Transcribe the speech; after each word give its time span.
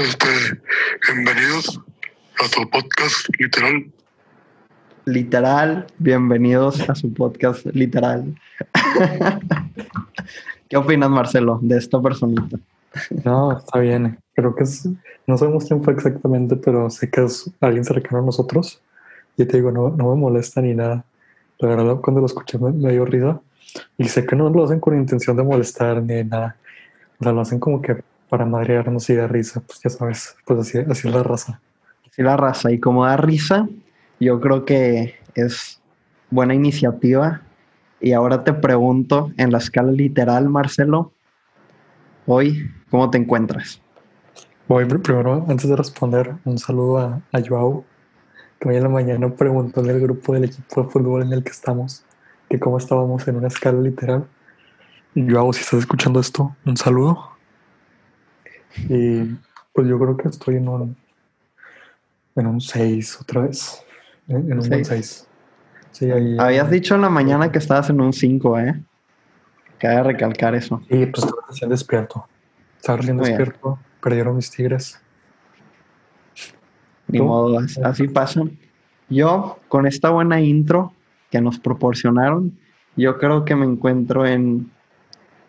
Este, 0.00 0.26
bienvenidos 1.06 1.80
a 2.40 2.44
su 2.48 2.68
podcast 2.70 3.28
literal. 3.38 3.92
Literal, 5.04 5.86
bienvenidos 5.98 6.88
a 6.88 6.94
su 6.94 7.12
podcast 7.12 7.66
literal. 7.66 8.34
¿Qué 10.68 10.76
opinas, 10.76 11.10
Marcelo, 11.10 11.58
de 11.62 11.76
esta 11.76 12.00
personita? 12.00 12.58
No, 13.24 13.58
está 13.58 13.80
bien. 13.80 14.18
Creo 14.34 14.54
que 14.54 14.64
es, 14.64 14.88
no 15.26 15.36
sabemos 15.36 15.66
quién 15.66 15.84
fue 15.84 15.92
exactamente, 15.92 16.56
pero 16.56 16.88
sé 16.88 17.10
que 17.10 17.24
es 17.24 17.50
alguien 17.60 17.84
cercano 17.84 18.22
a 18.22 18.26
nosotros. 18.26 18.80
Y 19.36 19.44
te 19.44 19.58
digo, 19.58 19.70
no, 19.70 19.90
no 19.90 20.10
me 20.10 20.16
molesta 20.16 20.62
ni 20.62 20.74
nada. 20.74 21.04
La 21.58 21.68
verdad, 21.68 22.00
cuando 22.00 22.20
lo 22.20 22.26
escuché 22.26 22.58
me, 22.58 22.72
me 22.72 22.92
dio 22.92 23.04
risa. 23.04 23.40
Y 23.98 24.08
sé 24.08 24.24
que 24.24 24.36
no 24.36 24.48
lo 24.48 24.64
hacen 24.64 24.80
con 24.80 24.96
intención 24.96 25.36
de 25.36 25.42
molestar 25.42 26.02
ni 26.02 26.24
nada. 26.24 26.56
O 27.20 27.24
sea, 27.24 27.32
lo 27.32 27.42
hacen 27.42 27.60
como 27.60 27.82
que 27.82 28.02
para 28.32 28.46
madrearnos 28.46 29.10
y 29.10 29.14
dar 29.14 29.30
risa. 29.30 29.60
Pues 29.60 29.80
ya 29.80 29.90
sabes, 29.90 30.34
pues 30.46 30.60
así, 30.60 30.78
así 30.78 31.06
es 31.06 31.14
la 31.14 31.22
raza. 31.22 31.60
Así 32.08 32.22
la 32.22 32.34
raza. 32.34 32.72
Y 32.72 32.80
como 32.80 33.04
da 33.04 33.18
risa, 33.18 33.68
yo 34.20 34.40
creo 34.40 34.64
que 34.64 35.16
es 35.34 35.82
buena 36.30 36.54
iniciativa. 36.54 37.42
Y 38.00 38.14
ahora 38.14 38.42
te 38.42 38.54
pregunto, 38.54 39.30
en 39.36 39.52
la 39.52 39.58
escala 39.58 39.92
literal, 39.92 40.48
Marcelo, 40.48 41.12
hoy, 42.24 42.70
¿cómo 42.90 43.10
te 43.10 43.18
encuentras? 43.18 43.82
Voy 44.66 44.86
primero, 44.86 45.44
antes 45.46 45.68
de 45.68 45.76
responder, 45.76 46.34
un 46.46 46.56
saludo 46.56 47.00
a, 47.00 47.20
a 47.32 47.40
Joao, 47.46 47.84
que 48.58 48.70
hoy 48.70 48.76
en 48.76 48.84
la 48.84 48.88
mañana 48.88 49.28
preguntó 49.28 49.82
en 49.82 49.90
el 49.90 50.00
grupo 50.00 50.32
del 50.32 50.44
equipo 50.44 50.84
de 50.84 50.88
fútbol 50.88 51.20
en 51.20 51.34
el 51.34 51.44
que 51.44 51.50
estamos 51.50 52.02
que 52.48 52.58
cómo 52.58 52.78
estábamos 52.78 53.28
en 53.28 53.36
una 53.36 53.48
escala 53.48 53.78
literal. 53.78 54.26
Joao, 55.14 55.52
si 55.52 55.60
estás 55.60 55.80
escuchando 55.80 56.18
esto, 56.18 56.56
un 56.64 56.78
saludo. 56.78 57.32
Y 58.88 59.24
pues 59.72 59.86
yo 59.88 59.98
creo 59.98 60.16
que 60.16 60.28
estoy 60.28 60.56
en 60.56 60.68
un, 60.68 60.96
en 62.36 62.46
un 62.46 62.60
6 62.60 63.18
otra 63.20 63.42
vez. 63.42 63.84
En, 64.28 64.52
un 64.52 64.62
Seis. 64.62 64.86
6. 64.88 65.28
Sí, 65.90 66.10
ahí. 66.10 66.36
Habías 66.38 66.70
dicho 66.70 66.94
en 66.94 67.02
la 67.02 67.08
mañana 67.10 67.50
que 67.52 67.58
estabas 67.58 67.90
en 67.90 68.00
un 68.00 68.12
5, 68.12 68.58
¿eh? 68.58 68.80
Cabe 69.78 70.02
recalcar 70.04 70.54
eso. 70.54 70.80
Sí, 70.88 71.06
pues 71.06 71.24
estaba 71.24 71.42
recién 71.48 71.70
despierto. 71.70 72.26
Estaba 72.76 72.98
recién 72.98 73.16
Muy 73.16 73.26
bien. 73.26 73.38
despierto. 73.38 73.78
Perdieron 74.00 74.36
mis 74.36 74.50
tigres. 74.50 75.00
Ni 77.08 77.18
¿Tú? 77.18 77.24
modo, 77.24 77.58
as- 77.58 77.78
así 77.78 78.08
pasa. 78.08 78.42
Yo, 79.08 79.58
con 79.68 79.86
esta 79.86 80.10
buena 80.10 80.40
intro 80.40 80.92
que 81.30 81.40
nos 81.40 81.58
proporcionaron, 81.58 82.56
yo 82.96 83.18
creo 83.18 83.44
que 83.44 83.54
me 83.54 83.66
encuentro 83.66 84.24
en, 84.26 84.70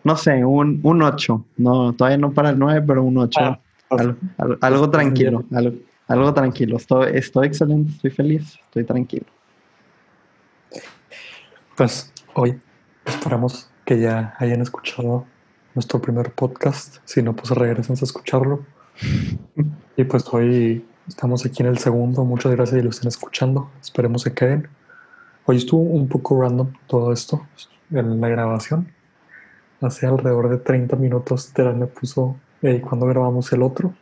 no 0.03 0.15
sé, 0.17 0.43
un, 0.45 0.79
un 0.83 1.01
8. 1.01 1.45
No, 1.57 1.93
todavía 1.93 2.17
no 2.17 2.31
para 2.31 2.49
el 2.49 2.59
9, 2.59 2.83
pero 2.85 3.03
un 3.03 3.17
8. 3.17 3.39
Ah, 3.41 3.59
Al- 3.89 4.17
al- 4.37 4.57
algo 4.61 4.89
tranquilo, 4.89 5.43
algo, 5.53 5.77
algo 6.07 6.33
tranquilo. 6.33 6.77
Estoy, 6.77 7.11
estoy 7.15 7.47
excelente, 7.47 7.91
estoy 7.91 8.11
feliz, 8.11 8.57
estoy 8.65 8.83
tranquilo. 8.83 9.25
Pues 11.75 12.11
hoy 12.33 12.59
esperamos 13.05 13.69
que 13.85 13.99
ya 13.99 14.35
hayan 14.39 14.61
escuchado 14.61 15.25
nuestro 15.75 16.01
primer 16.01 16.31
podcast. 16.31 16.97
Si 17.05 17.21
no, 17.21 17.35
pues 17.35 17.49
regresen 17.51 17.95
a 17.99 18.03
escucharlo. 18.03 18.63
Y 19.95 20.05
pues 20.05 20.25
hoy 20.33 20.83
estamos 21.07 21.45
aquí 21.45 21.61
en 21.61 21.69
el 21.69 21.77
segundo. 21.77 22.25
Muchas 22.25 22.51
gracias 22.51 22.79
y 22.79 22.83
lo 22.83 22.89
estén 22.89 23.09
escuchando. 23.09 23.69
Esperemos 23.79 24.23
se 24.23 24.33
queden. 24.33 24.67
Hoy 25.45 25.57
estuvo 25.57 25.81
un 25.83 26.07
poco 26.07 26.41
random 26.41 26.73
todo 26.87 27.13
esto 27.13 27.45
en 27.91 28.19
la 28.19 28.27
grabación. 28.27 28.87
Hace 29.83 30.07
alrededor 30.07 30.49
de 30.49 30.57
30 30.57 30.95
minutos 30.95 31.51
Terán 31.53 31.77
me 31.79 31.87
puso 31.87 32.37
"Ey, 32.61 32.79
cuando 32.79 33.05
grabamos 33.05 33.51
el 33.51 33.61
otro. 33.61 33.93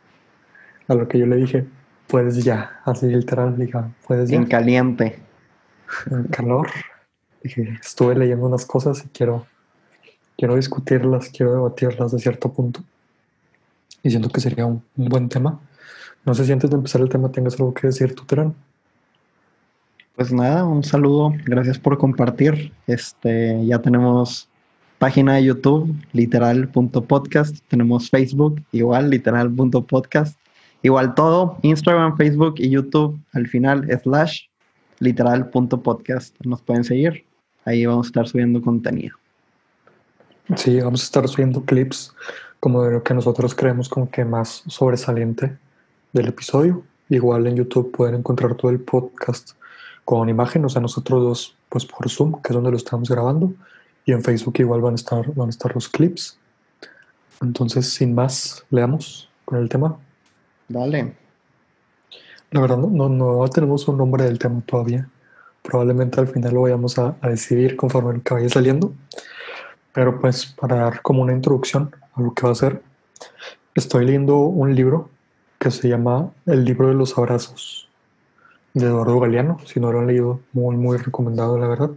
A 0.88 0.94
lo 0.94 1.08
que 1.08 1.18
yo 1.18 1.26
le 1.26 1.36
dije, 1.36 1.66
pues 2.06 2.42
ya. 2.44 2.80
Así 2.84 3.06
literal, 3.06 3.56
dije, 3.58 3.78
puedes 4.06 4.30
ya 4.30 4.36
En 4.36 4.46
caliente. 4.46 5.18
en 6.10 6.24
calor. 6.24 6.68
Dije, 7.42 7.78
estuve 7.80 8.14
leyendo 8.14 8.46
unas 8.46 8.64
cosas 8.64 9.04
y 9.04 9.08
quiero, 9.08 9.46
quiero 10.38 10.54
discutirlas, 10.54 11.28
quiero 11.30 11.52
debatirlas 11.52 12.12
de 12.12 12.18
cierto 12.20 12.52
punto. 12.52 12.80
Y 14.04 14.10
siento 14.10 14.28
que 14.28 14.40
sería 14.40 14.66
un, 14.66 14.82
un 14.96 15.08
buen 15.08 15.28
tema. 15.28 15.58
No 16.24 16.34
sé 16.34 16.44
si 16.44 16.52
antes 16.52 16.70
de 16.70 16.76
empezar 16.76 17.00
el 17.00 17.08
tema 17.08 17.32
tengas 17.32 17.54
algo 17.58 17.74
que 17.74 17.88
decir, 17.88 18.14
tú, 18.14 18.24
Terán. 18.24 18.54
Pues 20.14 20.32
nada, 20.32 20.64
un 20.64 20.84
saludo, 20.84 21.32
gracias 21.44 21.78
por 21.78 21.98
compartir. 21.98 22.72
Este, 22.86 23.64
ya 23.66 23.80
tenemos 23.80 24.48
página 25.02 25.34
de 25.34 25.42
YouTube, 25.46 25.92
literal.podcast, 26.12 27.58
tenemos 27.66 28.08
Facebook, 28.08 28.62
igual, 28.70 29.10
literal.podcast, 29.10 30.38
igual 30.80 31.16
todo, 31.16 31.58
Instagram, 31.62 32.16
Facebook 32.16 32.54
y 32.58 32.70
YouTube, 32.70 33.18
al 33.32 33.48
final, 33.48 33.84
slash, 34.00 34.42
literal.podcast. 35.00 36.36
Nos 36.44 36.62
pueden 36.62 36.84
seguir, 36.84 37.26
ahí 37.64 37.84
vamos 37.84 38.06
a 38.06 38.10
estar 38.10 38.28
subiendo 38.28 38.62
contenido. 38.62 39.16
Sí, 40.54 40.78
vamos 40.80 41.02
a 41.02 41.04
estar 41.06 41.26
subiendo 41.26 41.64
clips 41.64 42.14
como 42.60 42.84
de 42.84 42.92
lo 42.92 43.02
que 43.02 43.12
nosotros 43.12 43.56
creemos 43.56 43.88
como 43.88 44.08
que 44.08 44.24
más 44.24 44.62
sobresaliente 44.68 45.58
del 46.12 46.28
episodio. 46.28 46.84
Igual 47.08 47.48
en 47.48 47.56
YouTube 47.56 47.90
pueden 47.90 48.14
encontrar 48.14 48.54
todo 48.54 48.70
el 48.70 48.78
podcast 48.78 49.54
con 50.04 50.28
imagen, 50.28 50.64
o 50.64 50.68
sea, 50.68 50.80
nosotros 50.80 51.22
dos, 51.24 51.56
pues 51.68 51.86
por 51.86 52.08
Zoom, 52.08 52.40
que 52.40 52.50
es 52.50 52.54
donde 52.54 52.70
lo 52.70 52.76
estamos 52.76 53.10
grabando, 53.10 53.52
y 54.04 54.12
en 54.12 54.22
Facebook 54.22 54.54
igual 54.58 54.80
van 54.80 54.92
a 54.92 54.96
estar, 54.96 55.32
van 55.34 55.48
a 55.48 55.50
estar 55.50 55.74
los 55.74 55.88
clips. 55.88 56.38
Entonces, 57.40 57.92
sin 57.92 58.14
más, 58.14 58.64
leamos 58.70 59.28
con 59.44 59.58
el 59.58 59.68
tema. 59.68 59.96
Dale, 60.68 61.14
La 62.50 62.60
verdad, 62.60 62.78
no, 62.78 63.08
no, 63.08 63.08
no 63.08 63.48
tenemos 63.48 63.86
un 63.88 63.98
nombre 63.98 64.24
del 64.24 64.38
tema 64.38 64.60
todavía. 64.64 65.08
Probablemente 65.62 66.20
al 66.20 66.28
final 66.28 66.54
lo 66.54 66.62
vayamos 66.62 66.98
a, 66.98 67.16
a 67.20 67.28
decidir 67.28 67.76
conforme 67.76 68.14
lo 68.14 68.22
que 68.22 68.34
vaya 68.34 68.48
saliendo. 68.48 68.92
Pero 69.92 70.20
pues 70.20 70.46
para 70.46 70.76
dar 70.76 71.02
como 71.02 71.22
una 71.22 71.32
introducción 71.32 71.94
a 72.14 72.22
lo 72.22 72.32
que 72.32 72.46
va 72.46 72.52
a 72.52 72.56
ser, 72.56 72.82
estoy 73.74 74.06
leyendo 74.06 74.36
un 74.38 74.74
libro 74.74 75.10
que 75.58 75.70
se 75.70 75.88
llama 75.88 76.32
El 76.46 76.64
libro 76.64 76.88
de 76.88 76.94
los 76.94 77.16
abrazos 77.16 77.88
de 78.74 78.86
Eduardo 78.86 79.20
Galeano. 79.20 79.58
Si 79.66 79.78
no 79.80 79.92
lo 79.92 80.00
han 80.00 80.06
leído, 80.06 80.40
muy, 80.52 80.76
muy 80.76 80.96
recomendado, 80.96 81.58
la 81.58 81.68
verdad. 81.68 81.90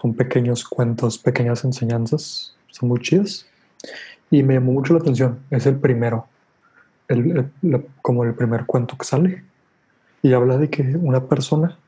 Son 0.00 0.14
pequeños 0.14 0.64
cuentos, 0.64 1.18
pequeñas 1.18 1.64
enseñanzas, 1.64 2.54
son 2.70 2.88
muy 2.88 3.00
chidas. 3.00 3.46
Y 4.30 4.42
me 4.42 4.54
llamó 4.54 4.72
mucho 4.72 4.92
la 4.92 5.00
atención. 5.00 5.40
Es 5.50 5.66
el 5.66 5.76
primero, 5.76 6.26
el- 7.08 7.50
el- 7.62 7.86
como 8.02 8.24
el 8.24 8.34
primer 8.34 8.66
cuento 8.66 8.96
que 8.96 9.04
sale. 9.04 9.44
Y 10.22 10.32
habla 10.34 10.58
de 10.58 10.68
que 10.70 10.82
una 10.82 11.24
persona 11.24 11.78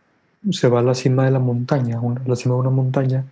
se 0.50 0.69
va 0.69 0.81
a 0.81 0.82
la 0.82 0.94
cima 0.94 1.25
de 1.25 1.31
la 1.31 1.38
montaña, 1.38 2.00
una- 2.00 2.21
a 2.21 2.28
la 2.28 2.37
cima 2.37 2.54
de 2.54 2.60
una 2.62 2.71
montaña, 2.71 3.25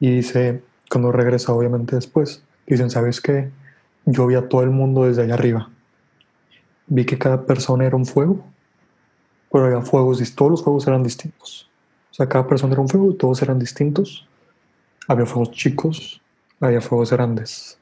y 0.00 0.16
dice, 0.16 0.62
cuando 0.90 1.12
regresa, 1.12 1.52
obviamente 1.52 1.94
después, 1.96 2.42
dicen, 2.66 2.90
¿sabes 2.90 3.20
qué? 3.20 3.50
Yo 4.04 4.26
vi 4.26 4.34
a 4.34 4.48
todo 4.48 4.62
el 4.62 4.70
mundo 4.70 5.04
desde 5.04 5.22
allá 5.22 5.34
arriba. 5.34 5.70
Vi 6.86 7.04
que 7.04 7.18
cada 7.18 7.44
persona 7.46 7.84
era 7.84 7.96
un 7.96 8.06
fuego, 8.06 8.44
pero 9.52 9.66
había 9.66 9.82
fuegos, 9.82 10.34
todos 10.34 10.50
los 10.50 10.62
fuegos 10.64 10.86
eran 10.86 11.02
distintos. 11.02 11.68
Sea, 12.18 12.28
cada 12.28 12.48
persona 12.48 12.72
era 12.72 12.82
un 12.82 12.88
fuego 12.88 13.12
y 13.12 13.14
todos 13.14 13.40
eran 13.42 13.60
distintos. 13.60 14.26
Había 15.06 15.24
fuegos 15.24 15.52
chicos, 15.52 16.20
había 16.58 16.80
fuegos 16.80 17.12
grandes. 17.12 17.78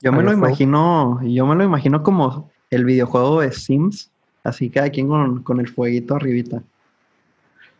yo 0.00 0.12
me 0.12 0.18
Había 0.18 0.30
lo 0.30 0.38
fuego. 0.38 0.46
imagino, 0.46 1.20
yo 1.24 1.46
me 1.46 1.56
lo 1.56 1.64
imagino 1.64 2.00
como 2.04 2.48
el 2.70 2.84
videojuego 2.84 3.40
de 3.40 3.50
Sims, 3.50 4.08
así 4.44 4.70
cada 4.70 4.88
quien 4.90 5.08
con, 5.08 5.42
con 5.42 5.58
el 5.58 5.68
fueguito 5.68 6.14
arribita. 6.14 6.62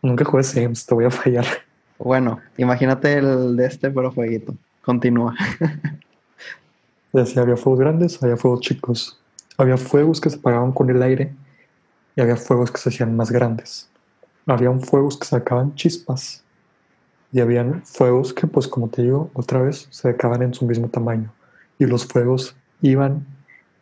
Nunca 0.02 0.24
jugué 0.24 0.42
Sims, 0.42 0.84
te 0.84 0.92
voy 0.92 1.04
a 1.04 1.10
fallar. 1.10 1.46
Bueno, 2.00 2.40
imagínate 2.56 3.18
el 3.18 3.56
de 3.56 3.66
este, 3.66 3.88
pero 3.88 4.10
fueguito. 4.10 4.56
Continúa. 4.84 5.36
Decía, 7.12 7.42
había 7.42 7.56
fuegos 7.56 7.78
grandes, 7.78 8.20
había 8.20 8.36
fuegos 8.36 8.62
chicos. 8.62 9.20
Había 9.56 9.76
fuegos 9.76 10.20
que 10.20 10.30
se 10.30 10.36
apagaban 10.38 10.72
con 10.72 10.90
el 10.90 11.00
aire 11.00 11.32
y 12.16 12.20
había 12.22 12.34
fuegos 12.34 12.72
que 12.72 12.78
se 12.78 12.88
hacían 12.88 13.14
más 13.14 13.30
grandes. 13.30 13.88
Habían 14.46 14.80
fuegos 14.80 15.16
que 15.16 15.26
sacaban 15.26 15.74
chispas 15.74 16.42
y 17.32 17.40
habían 17.40 17.82
fuegos 17.84 18.32
que, 18.32 18.46
pues 18.46 18.68
como 18.68 18.88
te 18.88 19.02
digo, 19.02 19.30
otra 19.34 19.62
vez 19.62 19.86
se 19.90 20.08
acaban 20.08 20.42
en 20.42 20.52
su 20.52 20.66
mismo 20.66 20.88
tamaño 20.88 21.32
y 21.78 21.86
los 21.86 22.04
fuegos 22.04 22.54
iban 22.80 23.26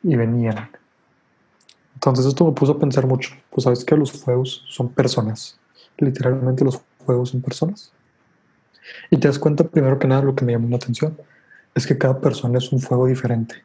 y 0.02 0.16
venían. 0.16 0.70
Entonces 1.94 2.26
esto 2.26 2.46
me 2.46 2.52
puso 2.52 2.72
a 2.72 2.78
pensar 2.78 3.06
mucho. 3.06 3.32
Pues 3.50 3.64
sabes 3.64 3.84
que 3.84 3.96
los 3.96 4.12
fuegos 4.12 4.64
son 4.68 4.88
personas. 4.88 5.58
Literalmente 5.98 6.64
los 6.64 6.80
fuegos 7.04 7.30
son 7.30 7.42
personas. 7.42 7.92
Y 9.10 9.18
te 9.18 9.28
das 9.28 9.38
cuenta 9.38 9.64
primero 9.64 9.98
que 9.98 10.08
nada 10.08 10.22
lo 10.22 10.34
que 10.34 10.44
me 10.44 10.52
llamó 10.52 10.68
la 10.68 10.76
atención 10.76 11.16
es 11.74 11.86
que 11.86 11.98
cada 11.98 12.20
persona 12.20 12.58
es 12.58 12.72
un 12.72 12.80
fuego 12.80 13.06
diferente. 13.06 13.56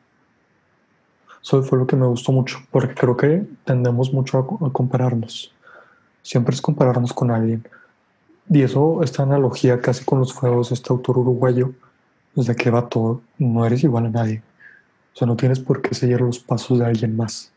Eso 1.42 1.62
fue 1.64 1.78
lo 1.78 1.88
que 1.88 1.96
me 1.96 2.08
gustó 2.08 2.32
mucho, 2.32 2.58
porque 2.72 2.94
creo 2.94 3.16
que 3.16 3.46
tendemos 3.66 4.12
mucho 4.12 4.38
a, 4.38 4.68
a 4.68 4.70
compararnos. 4.72 5.54
Siempre 6.26 6.56
es 6.56 6.62
compararnos 6.62 7.14
con 7.14 7.30
alguien. 7.30 7.68
Y 8.50 8.64
eso, 8.64 9.04
esta 9.04 9.22
analogía 9.22 9.80
casi 9.80 10.04
con 10.04 10.18
los 10.18 10.34
fuegos 10.34 10.72
este 10.72 10.92
autor 10.92 11.20
uruguayo, 11.20 11.74
desde 12.34 12.56
que 12.56 12.72
va 12.72 12.90
todo, 12.90 13.22
no 13.38 13.64
eres 13.64 13.84
igual 13.84 14.08
a 14.08 14.10
nadie. 14.10 14.42
O 15.14 15.18
sea, 15.18 15.28
no 15.28 15.36
tienes 15.36 15.60
por 15.60 15.84
qué 15.84 15.94
seguir 15.94 16.22
los 16.22 16.40
pasos 16.40 16.80
de 16.80 16.86
alguien 16.88 17.16
más. 17.16 17.52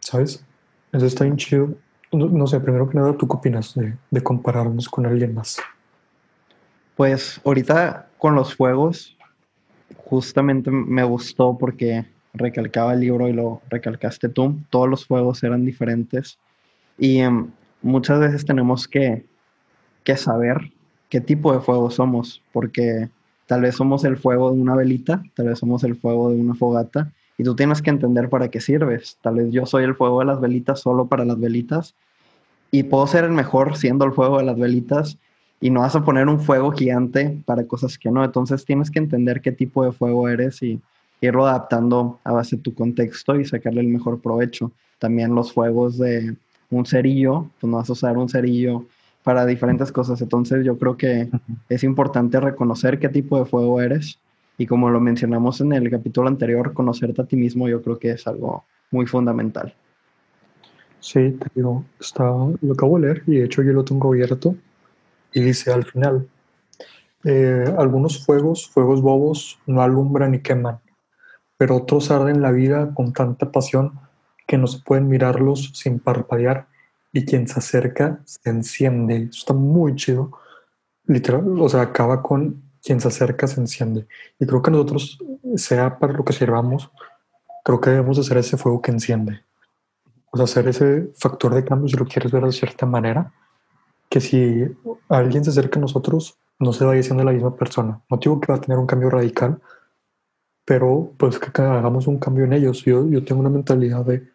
¿Sabes? 0.00 0.44
Eso 0.90 1.06
está 1.06 1.22
bien 1.22 1.36
chido. 1.36 1.76
No, 2.10 2.44
sé, 2.48 2.58
primero 2.58 2.90
que 2.90 2.98
nada, 2.98 3.16
¿tú 3.16 3.28
qué 3.28 3.36
opinas 3.36 3.72
de, 3.76 3.96
de 4.10 4.20
compararnos 4.20 4.88
con 4.88 5.06
alguien 5.06 5.32
más? 5.32 5.58
Pues 6.96 7.40
ahorita 7.44 8.08
con 8.18 8.34
los 8.34 8.56
juegos, 8.56 9.16
justamente 10.06 10.72
me 10.72 11.04
gustó 11.04 11.56
porque 11.56 12.04
recalcaba 12.34 12.94
el 12.94 13.00
libro 13.00 13.28
y 13.28 13.32
lo 13.32 13.62
recalcaste 13.70 14.28
tú. 14.28 14.58
Todos 14.70 14.88
los 14.88 15.06
juegos 15.06 15.40
eran 15.44 15.64
diferentes 15.64 16.36
y 16.98 17.18
em, 17.18 17.50
muchas 17.82 18.20
veces 18.20 18.44
tenemos 18.44 18.88
que, 18.88 19.24
que 20.04 20.16
saber 20.16 20.72
qué 21.08 21.20
tipo 21.20 21.52
de 21.52 21.60
fuego 21.60 21.90
somos, 21.90 22.42
porque 22.52 23.08
tal 23.46 23.62
vez 23.62 23.76
somos 23.76 24.04
el 24.04 24.16
fuego 24.16 24.52
de 24.52 24.60
una 24.60 24.74
velita, 24.74 25.22
tal 25.34 25.46
vez 25.48 25.58
somos 25.58 25.84
el 25.84 25.96
fuego 25.96 26.30
de 26.30 26.36
una 26.36 26.54
fogata, 26.54 27.12
y 27.38 27.44
tú 27.44 27.54
tienes 27.54 27.80
que 27.80 27.90
entender 27.90 28.28
para 28.28 28.48
qué 28.48 28.60
sirves. 28.60 29.16
Tal 29.22 29.36
vez 29.36 29.52
yo 29.52 29.64
soy 29.64 29.84
el 29.84 29.94
fuego 29.94 30.20
de 30.20 30.26
las 30.26 30.40
velitas 30.40 30.80
solo 30.80 31.06
para 31.06 31.24
las 31.24 31.38
velitas, 31.38 31.94
y 32.70 32.82
puedo 32.82 33.06
ser 33.06 33.24
el 33.24 33.32
mejor 33.32 33.76
siendo 33.76 34.04
el 34.04 34.12
fuego 34.12 34.38
de 34.38 34.44
las 34.44 34.58
velitas, 34.58 35.18
y 35.60 35.70
no 35.70 35.80
vas 35.80 35.96
a 35.96 36.04
poner 36.04 36.28
un 36.28 36.40
fuego 36.40 36.70
gigante 36.72 37.40
para 37.44 37.64
cosas 37.64 37.98
que 37.98 38.10
no. 38.10 38.24
Entonces 38.24 38.64
tienes 38.64 38.90
que 38.90 38.98
entender 38.98 39.40
qué 39.40 39.52
tipo 39.52 39.84
de 39.84 39.92
fuego 39.92 40.28
eres 40.28 40.62
y 40.62 40.80
irlo 41.20 41.46
adaptando 41.46 42.20
a 42.24 42.32
base 42.32 42.56
de 42.56 42.62
tu 42.62 42.74
contexto 42.74 43.38
y 43.38 43.44
sacarle 43.44 43.80
el 43.80 43.88
mejor 43.88 44.20
provecho. 44.20 44.70
También 44.98 45.34
los 45.34 45.52
fuegos 45.52 45.98
de 45.98 46.36
un 46.70 46.86
cerillo, 46.86 47.50
pues 47.60 47.70
no 47.70 47.78
vas 47.78 47.88
a 47.88 47.92
usar 47.92 48.16
un 48.16 48.28
cerillo 48.28 48.86
para 49.22 49.44
diferentes 49.46 49.92
cosas. 49.92 50.20
Entonces 50.22 50.64
yo 50.64 50.78
creo 50.78 50.96
que 50.96 51.28
es 51.68 51.84
importante 51.84 52.40
reconocer 52.40 52.98
qué 52.98 53.08
tipo 53.08 53.38
de 53.38 53.44
fuego 53.44 53.80
eres 53.80 54.18
y 54.56 54.66
como 54.66 54.90
lo 54.90 55.00
mencionamos 55.00 55.60
en 55.60 55.72
el 55.72 55.88
capítulo 55.90 56.28
anterior, 56.28 56.72
conocerte 56.72 57.22
a 57.22 57.26
ti 57.26 57.36
mismo 57.36 57.68
yo 57.68 57.80
creo 57.80 57.98
que 57.98 58.10
es 58.10 58.26
algo 58.26 58.64
muy 58.90 59.06
fundamental. 59.06 59.74
Sí, 61.00 61.30
te 61.30 61.46
digo, 61.54 61.84
está, 62.00 62.24
lo 62.24 62.72
acabo 62.72 62.98
de 62.98 63.06
leer 63.06 63.22
y 63.26 63.36
de 63.36 63.44
hecho 63.44 63.62
yo 63.62 63.72
lo 63.72 63.84
tengo 63.84 64.08
abierto 64.08 64.56
y 65.32 65.40
dice 65.40 65.72
al 65.72 65.84
final, 65.84 66.28
eh, 67.24 67.72
algunos 67.78 68.24
fuegos, 68.24 68.68
fuegos 68.68 69.00
bobos, 69.00 69.58
no 69.66 69.80
alumbran 69.82 70.32
ni 70.32 70.40
queman, 70.40 70.80
pero 71.56 71.76
otros 71.76 72.10
arden 72.10 72.42
la 72.42 72.50
vida 72.50 72.92
con 72.94 73.12
tanta 73.12 73.52
pasión 73.52 73.92
que 74.48 74.56
no 74.56 74.66
se 74.66 74.80
pueden 74.80 75.08
mirarlos 75.08 75.70
sin 75.74 76.00
parpadear 76.00 76.66
y 77.12 77.26
quien 77.26 77.46
se 77.46 77.58
acerca 77.58 78.20
se 78.24 78.48
enciende. 78.48 79.28
Eso 79.30 79.40
está 79.40 79.52
muy 79.52 79.94
chido. 79.94 80.32
Literal, 81.04 81.44
o 81.60 81.68
sea, 81.68 81.82
acaba 81.82 82.22
con 82.22 82.62
quien 82.82 82.98
se 82.98 83.08
acerca 83.08 83.46
se 83.46 83.60
enciende. 83.60 84.06
Y 84.40 84.46
creo 84.46 84.62
que 84.62 84.70
nosotros, 84.70 85.18
sea 85.56 85.98
para 85.98 86.14
lo 86.14 86.24
que 86.24 86.32
sirvamos, 86.32 86.90
creo 87.62 87.78
que 87.78 87.90
debemos 87.90 88.18
hacer 88.18 88.38
ese 88.38 88.56
fuego 88.56 88.80
que 88.80 88.90
enciende. 88.90 89.42
O 90.30 90.38
sea, 90.38 90.44
hacer 90.44 90.66
ese 90.68 91.10
factor 91.14 91.54
de 91.54 91.64
cambio, 91.64 91.88
si 91.88 91.96
lo 91.96 92.06
quieres 92.06 92.32
ver 92.32 92.44
de 92.44 92.52
cierta 92.52 92.86
manera, 92.86 93.30
que 94.08 94.20
si 94.20 94.64
alguien 95.10 95.44
se 95.44 95.50
acerca 95.50 95.78
a 95.78 95.82
nosotros, 95.82 96.38
no 96.58 96.72
se 96.72 96.86
vaya 96.86 97.02
siendo 97.02 97.22
la 97.22 97.32
misma 97.32 97.54
persona. 97.54 98.00
No 98.08 98.16
digo 98.16 98.40
que 98.40 98.50
va 98.50 98.56
a 98.56 98.60
tener 98.62 98.78
un 98.78 98.86
cambio 98.86 99.10
radical, 99.10 99.60
pero 100.64 101.12
pues 101.18 101.38
que 101.38 101.50
hagamos 101.60 102.06
un 102.06 102.18
cambio 102.18 102.44
en 102.44 102.54
ellos. 102.54 102.82
Yo, 102.84 103.06
yo 103.06 103.22
tengo 103.24 103.40
una 103.42 103.50
mentalidad 103.50 104.04
de, 104.06 104.26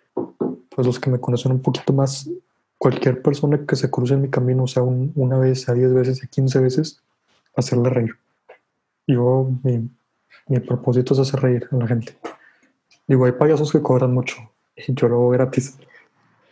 pues 0.75 0.87
los 0.87 0.99
que 0.99 1.09
me 1.09 1.19
conocen 1.19 1.51
un 1.51 1.61
poquito 1.61 1.93
más, 1.93 2.29
cualquier 2.77 3.21
persona 3.21 3.65
que 3.65 3.75
se 3.75 3.89
cruce 3.89 4.13
en 4.13 4.21
mi 4.21 4.29
camino, 4.29 4.67
sea 4.67 4.83
una 4.83 5.37
vez, 5.37 5.61
sea 5.61 5.73
diez 5.73 5.93
veces, 5.93 6.17
sea 6.17 6.29
quince 6.29 6.59
veces, 6.59 7.01
hacerle 7.55 7.89
reír. 7.89 8.15
Yo, 9.07 9.49
mi, 9.63 9.89
mi 10.47 10.59
propósito 10.59 11.13
es 11.13 11.19
hacer 11.19 11.39
reír 11.39 11.67
a 11.71 11.75
la 11.75 11.87
gente. 11.87 12.17
Digo, 13.07 13.25
hay 13.25 13.33
payasos 13.33 13.71
que 13.71 13.81
cobran 13.81 14.13
mucho 14.13 14.37
y 14.75 14.93
yo 14.93 15.07
lo 15.07 15.15
hago 15.15 15.29
gratis, 15.29 15.77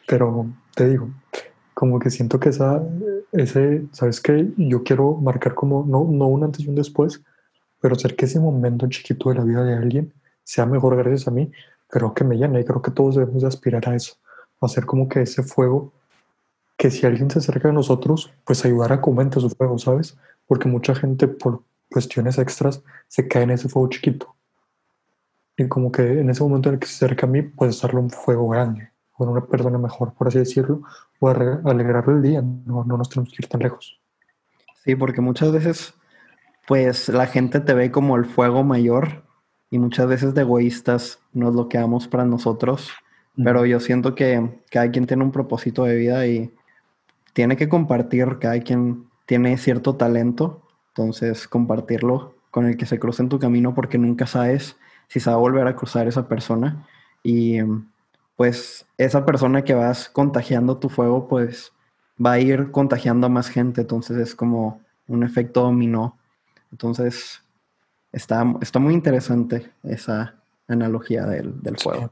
pero 0.08 0.46
te 0.76 0.90
digo, 0.90 1.10
como 1.74 2.00
que 2.00 2.10
siento 2.10 2.40
que 2.40 2.50
esa, 2.50 2.84
ese, 3.32 3.86
¿sabes 3.92 4.22
qué? 4.22 4.48
Yo 4.58 4.84
quiero 4.84 5.16
marcar 5.16 5.56
como, 5.56 5.86
no, 5.88 6.06
no 6.10 6.28
un 6.28 6.44
antes 6.44 6.66
y 6.66 6.70
un 6.70 6.76
después, 6.76 7.22
pero 7.80 7.96
hacer 7.96 8.16
que 8.16 8.26
ese 8.26 8.40
momento 8.40 8.88
chiquito 8.88 9.30
de 9.30 9.36
la 9.36 9.44
vida 9.44 9.64
de 9.64 9.76
alguien 9.76 10.14
sea 10.44 10.66
mejor 10.66 10.96
gracias 10.96 11.28
a 11.28 11.32
mí, 11.32 11.52
creo 11.92 12.14
que 12.14 12.24
me 12.24 12.38
llena 12.38 12.60
y 12.60 12.66
creo 12.66 12.82
que 12.82 12.90
todos 12.90 13.16
debemos 13.16 13.42
de 13.42 13.50
aspirar 13.50 13.88
a 13.90 13.96
eso, 13.96 14.16
a 14.62 14.66
hacer 14.66 14.86
como 14.86 15.08
que 15.10 15.22
ese 15.22 15.44
fuego, 15.44 15.94
que 16.78 16.90
si 16.90 17.06
alguien 17.06 17.30
se 17.30 17.40
acerca 17.40 17.70
a 17.70 17.74
nosotros, 17.74 18.34
pues 18.46 18.66
ayudar 18.66 18.94
a 18.94 19.02
que 19.02 19.10
aumente 19.10 19.40
su 19.40 19.50
fuego, 19.50 19.78
¿sabes? 19.78 20.18
Porque 20.48 20.68
mucha 20.68 20.96
gente 20.96 21.28
por 21.28 21.62
cuestiones 21.92 22.38
extras 22.38 22.82
se 23.08 23.28
cae 23.28 23.44
en 23.44 23.52
ese 23.52 23.70
fuego 23.70 23.90
chiquito. 23.90 24.34
Y 25.58 25.68
como 25.68 25.92
que 25.92 26.22
en 26.22 26.30
ese 26.30 26.42
momento 26.42 26.70
en 26.70 26.76
el 26.76 26.80
que 26.80 26.88
se 26.88 27.06
acerca 27.06 27.28
a 27.28 27.30
mí, 27.30 27.42
pues 27.42 27.78
hacerle 27.78 28.00
un 28.00 28.10
fuego 28.10 28.48
grande, 28.48 28.90
con 29.12 29.28
una 29.28 29.46
persona 29.46 29.78
mejor, 29.78 30.14
por 30.14 30.30
así 30.30 30.40
decirlo, 30.40 30.82
o 31.20 31.30
alegrarle 31.30 32.14
el 32.16 32.22
día, 32.22 32.42
no, 32.42 32.86
no 32.86 32.98
nos 32.98 33.10
tenemos 33.10 33.32
que 33.32 33.44
ir 33.44 33.50
tan 33.50 33.62
lejos. 33.62 34.00
Sí, 34.84 34.96
porque 34.96 35.22
muchas 35.22 35.52
veces, 35.52 35.94
pues 36.68 37.10
la 37.10 37.28
gente 37.28 37.60
te 37.60 37.74
ve 37.74 37.92
como 37.92 38.16
el 38.16 38.26
fuego 38.26 38.64
mayor 38.64 39.24
y 39.72 39.80
muchas 39.80 40.06
veces 40.06 40.36
de 40.36 40.42
egoístas 40.42 41.20
nos 41.34 41.56
lo 41.56 41.68
quedamos 41.70 42.08
para 42.08 42.26
nosotros, 42.26 42.92
pero 43.42 43.66
yo 43.66 43.80
siento 43.80 44.14
que 44.14 44.62
cada 44.70 44.92
quien 44.92 45.08
tiene 45.08 45.24
un 45.24 45.32
propósito 45.32 45.86
de 45.86 45.96
vida 45.96 46.28
y 46.28 46.54
tiene 47.34 47.56
que 47.56 47.70
compartir, 47.70 48.38
cada 48.40 48.60
quien 48.60 49.08
tiene 49.26 49.58
cierto 49.58 49.96
talento, 49.96 50.62
entonces 50.90 51.48
compartirlo 51.48 52.36
con 52.52 52.66
el 52.66 52.76
que 52.76 52.86
se 52.86 53.00
cruce 53.00 53.24
en 53.24 53.30
tu 53.30 53.40
camino 53.40 53.74
porque 53.74 53.98
nunca 53.98 54.28
sabes 54.28 54.76
si 55.08 55.22
se 55.22 55.30
va 55.30 55.38
a 55.38 55.40
volver 55.40 55.66
a 55.66 55.76
cruzar 55.76 56.08
esa 56.08 56.28
persona 56.28 56.86
y 57.24 57.60
pues 58.36 58.86
esa 58.98 59.26
persona 59.26 59.64
que 59.64 59.74
vas 59.74 60.10
contagiando 60.10 60.78
tu 60.78 60.90
fuego 60.90 61.30
pues 61.30 61.72
va 62.24 62.34
a 62.34 62.40
ir 62.40 62.72
contagiando 62.72 63.28
a 63.28 63.30
más 63.30 63.48
gente, 63.48 63.82
entonces 63.82 64.18
es 64.18 64.36
como 64.36 64.82
un 65.08 65.24
efecto 65.24 65.62
dominó. 65.62 66.18
Entonces, 66.72 67.42
Está, 68.12 68.46
está 68.62 68.80
muy 68.80 68.94
interesante 68.94 69.72
esa 69.84 70.36
analogía 70.68 71.26
del, 71.26 71.62
del 71.62 71.78
fuego. 71.78 72.12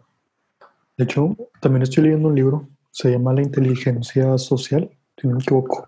De 0.98 1.04
hecho, 1.04 1.36
también 1.60 1.84
estoy 1.84 2.04
leyendo 2.04 2.30
un 2.30 2.36
libro, 2.36 2.68
se 2.92 3.12
llama 3.12 3.34
La 3.34 3.42
inteligencia 3.42 4.38
social, 4.38 4.90
si 5.18 5.28
no 5.28 5.36
me 5.36 5.42
equivoco, 5.42 5.88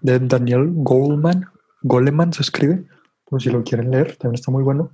de 0.00 0.18
Daniel 0.20 0.70
Goleman. 0.74 1.46
Goleman 1.82 2.32
se 2.32 2.42
escribe, 2.42 2.84
por 3.24 3.42
si 3.42 3.50
lo 3.50 3.64
quieren 3.64 3.90
leer, 3.90 4.16
también 4.16 4.34
está 4.34 4.50
muy 4.50 4.62
bueno. 4.62 4.90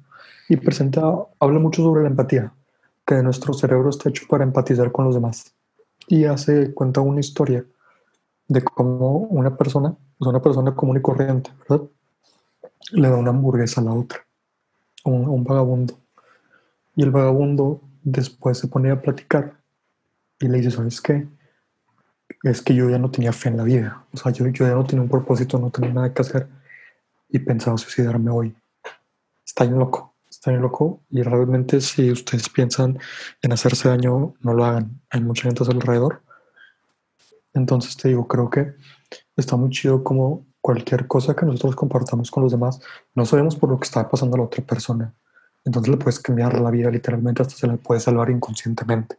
Y 0.49 0.57
presenta, 0.57 1.03
habla 1.41 1.59
mucho 1.59 1.83
sobre 1.83 2.03
la 2.03 2.09
empatía, 2.09 2.53
que 3.07 3.23
nuestro 3.23 3.53
cerebro 3.53 3.91
está 3.91 4.09
hecho 4.09 4.25
para 4.29 4.45
empatizar 4.45 4.91
con 4.93 5.05
los 5.05 5.15
demás. 5.15 5.55
Y 6.09 6.25
hace 6.25 6.73
cuenta 6.75 7.01
una 7.01 7.21
historia 7.21 7.65
de 8.49 8.63
cómo 8.63 9.19
una 9.19 9.57
persona, 9.57 9.95
una 10.19 10.41
persona 10.41 10.75
común 10.75 10.99
y 10.99 11.03
corriente, 11.03 11.51
¿verdad? 11.69 11.87
Le 12.93 13.09
da 13.09 13.17
una 13.17 13.31
hamburguesa 13.31 13.81
a 13.81 13.85
la 13.85 13.93
otra 13.93 14.25
un, 15.05 15.45
vagabundo. 15.45 15.99
Y 16.97 17.03
el 17.03 17.11
vagabundo 17.11 17.81
después 18.03 18.59
se 18.59 18.69
pone 18.69 18.91
a 18.91 19.01
platicar 19.01 19.59
y 20.41 20.49
le 20.49 20.59
dice, 20.59 20.71
¿sabes 20.71 21.01
qué? 21.01 21.27
Es 22.43 22.63
que 22.63 22.75
yo 22.75 22.91
ya 22.91 22.99
no 22.99 23.11
tenía 23.11 23.33
fe 23.33 23.49
en 23.49 23.57
la 23.57 23.65
vida. 23.65 24.05
O 24.13 24.17
sea, 24.17 24.33
yo, 24.33 24.47
yo 24.49 24.67
ya 24.67 24.75
no 24.75 24.85
tenía 24.85 25.03
un 25.03 25.09
propósito, 25.09 25.59
no 25.59 25.71
tenía 25.71 25.93
nada 25.93 26.13
que 26.13 26.23
hacer. 26.23 26.49
Y 27.29 27.39
pensaba 27.39 27.77
suicidarme 27.79 28.31
hoy. 28.31 28.55
Está 29.45 29.65
bien 29.65 29.79
loco, 29.79 30.15
está 30.29 30.51
bien 30.51 30.63
loco. 30.63 31.01
Y 31.11 31.23
realmente 31.23 31.81
si 31.81 32.11
ustedes 32.11 32.49
piensan 32.49 32.99
en 33.43 33.53
hacerse 33.53 33.89
daño, 33.89 34.35
no 34.41 34.55
lo 34.55 34.65
hagan. 34.65 35.01
Hay 35.11 35.21
mucha 35.21 35.45
gente 35.45 35.65
alrededor. 35.65 36.23
Entonces 37.55 37.97
te 37.97 38.09
digo, 38.09 38.27
creo 38.27 38.51
que 38.51 38.75
está 39.37 39.57
muy 39.57 39.71
chido 39.71 40.03
como 40.03 40.45
cualquier 40.65 41.07
cosa 41.07 41.37
que 41.37 41.45
nosotros 41.45 41.77
compartamos 41.77 42.31
con 42.31 42.43
los 42.43 42.53
demás, 42.53 42.81
no 43.15 43.27
sabemos 43.27 43.55
por 43.55 43.69
lo 43.69 43.79
que 43.79 43.85
está 43.85 44.09
pasando 44.09 44.37
a 44.37 44.39
la 44.39 44.45
otra 44.47 44.65
persona. 44.65 45.13
Entonces 45.63 45.91
le 45.91 45.99
puedes 45.99 46.19
cambiar 46.19 46.59
la 46.59 46.71
vida 46.71 46.91
literalmente, 46.91 47.43
hasta 47.43 47.55
se 47.55 47.67
la 47.67 47.77
puede 47.77 48.01
salvar 48.01 48.31
inconscientemente. 48.31 49.19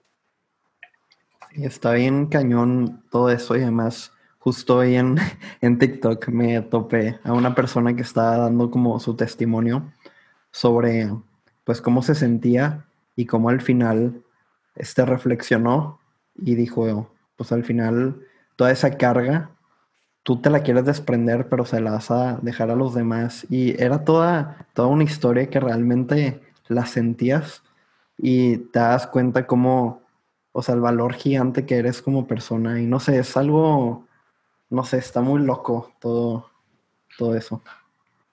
Y 1.52 1.66
está 1.66 1.92
bien 1.92 2.25
cañón 2.25 3.04
todo 3.12 3.30
eso 3.30 3.56
y 3.56 3.62
además 3.62 4.12
justo 4.40 4.78
hoy 4.78 4.96
en, 4.96 5.18
en 5.62 5.78
TikTok 5.78 6.30
me 6.30 6.62
topé 6.62 7.20
a 7.24 7.32
una 7.32 7.54
persona 7.54 7.96
que 7.96 8.02
estaba 8.02 8.38
dando 8.38 8.72
como 8.72 9.00
su 9.00 9.16
testimonio 9.16 9.94
sobre 10.50 11.14
pues 11.64 11.80
cómo 11.80 12.02
se 12.02 12.16
sentía 12.16 12.88
y 13.16 13.28
cómo 13.28 13.50
al 13.50 13.62
final 13.62 14.24
este 14.75 15.06
reflexionó 15.06 16.00
y 16.34 16.56
dijo, 16.56 17.08
pues 17.36 17.52
al 17.52 17.64
final 17.64 18.20
toda 18.56 18.72
esa 18.72 18.98
carga 18.98 19.52
tú 20.25 20.41
te 20.41 20.50
la 20.50 20.63
quieres 20.63 20.86
desprender, 20.86 21.50
pero 21.50 21.65
se 21.65 21.79
la 21.79 21.91
vas 21.91 22.10
a 22.10 22.39
dejar 22.41 22.72
a 22.72 22.75
los 22.75 22.96
demás. 22.96 23.46
Y 23.48 23.79
era 23.82 24.03
toda, 24.03 24.65
toda 24.74 24.88
una 24.88 25.03
historia 25.03 25.51
que 25.51 25.60
realmente 25.60 26.41
la 26.67 26.88
sentías 26.88 27.62
y 28.17 28.58
te 28.58 28.79
das 28.79 29.05
cuenta 29.05 29.46
cómo, 29.46 30.01
o 30.51 30.63
sea, 30.63 30.74
el 30.74 30.82
valor 30.82 31.13
gigante 31.13 31.67
que 31.67 31.77
eres 31.77 32.01
como 32.01 32.25
persona. 32.25 32.82
Y 32.82 32.88
no 32.88 33.00
sé, 33.00 33.20
es 33.20 33.38
algo, 33.38 34.08
no 34.72 34.84
sé, 34.84 34.98
está 34.98 35.22
muy 35.22 35.44
loco 35.44 35.91
todo, 36.00 36.50
todo 37.20 37.36
eso. 37.36 37.62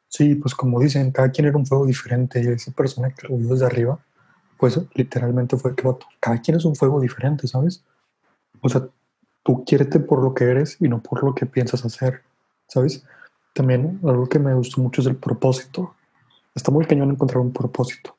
Sí, 0.09 0.35
pues 0.37 0.55
como 0.55 0.81
dicen, 0.81 1.13
cada 1.13 1.31
quien 1.31 1.49
era 1.49 1.59
un 1.59 1.67
fuego 1.67 1.85
diferente 1.85 2.43
y 2.43 2.49
esa 2.49 2.73
persona 2.73 3.11
que 3.11 3.29
lo 3.29 3.37
vio 3.37 3.49
desde 3.49 3.67
arriba, 3.67 3.99
pues 4.57 4.81
literalmente 4.95 5.59
fue 5.59 5.77
que 5.77 5.87
cada 6.21 6.41
quien 6.41 6.57
es 6.57 6.65
un 6.65 6.75
fuego 6.75 7.03
diferente, 7.03 7.47
¿sabes? 7.47 7.85
O 8.63 8.71
sea, 8.71 8.89
tú 9.43 9.65
quiérete 9.65 10.01
por 10.01 10.23
lo 10.23 10.35
que 10.35 10.45
eres 10.45 10.77
y 10.81 10.89
no 10.89 11.03
por 11.03 11.23
lo 11.25 11.35
que 11.35 11.47
piensas 11.47 11.85
hacer, 11.85 12.23
¿sabes? 12.69 13.05
También 13.55 14.01
algo 14.05 14.29
que 14.29 14.39
me 14.39 14.55
gustó 14.55 14.81
mucho 14.81 15.01
es 15.01 15.07
el 15.07 15.17
propósito. 15.17 15.95
Está 16.55 16.71
muy 16.71 16.85
cañón 16.87 17.11
encontrar 17.11 17.41
un 17.41 17.53
propósito. 17.53 18.17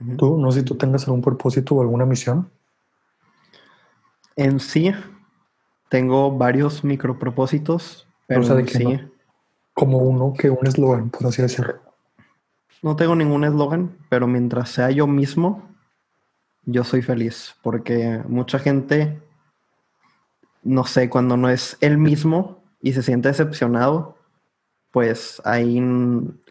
Ujú. 0.00 0.16
Tú, 0.16 0.38
no 0.38 0.52
sé 0.52 0.60
si 0.60 0.64
tú 0.64 0.76
tengas 0.76 1.04
algún 1.06 1.22
propósito 1.22 1.74
o 1.74 1.82
alguna 1.82 2.06
misión. 2.06 2.50
En 4.36 4.60
sí, 4.60 4.92
tengo 5.88 6.36
varios 6.36 6.84
micropropósitos, 6.84 8.06
pero 8.26 8.42
sea, 8.42 8.54
¿de 8.54 8.62
en 8.62 8.68
sí, 8.68 8.84
no? 8.84 9.10
Como 9.72 9.98
uno 9.98 10.32
que 10.32 10.50
un 10.50 10.66
eslogan, 10.66 11.10
por 11.10 11.26
así 11.26 11.42
decirlo. 11.42 11.80
no 12.82 12.96
tengo 12.96 13.14
ningún 13.14 13.44
eslogan, 13.44 13.96
pero 14.08 14.26
mientras 14.26 14.70
sea 14.70 14.90
yo 14.90 15.06
mismo, 15.06 15.62
yo 16.64 16.84
soy 16.84 17.02
feliz, 17.02 17.54
porque 17.62 18.22
mucha 18.28 18.58
gente, 18.58 19.20
no 20.66 20.84
sé, 20.84 21.08
cuando 21.08 21.36
no 21.36 21.48
es 21.48 21.76
él 21.80 21.98
mismo 21.98 22.62
y 22.82 22.92
se 22.92 23.02
siente 23.02 23.28
decepcionado, 23.28 24.16
pues 24.90 25.40
ahí 25.44 25.80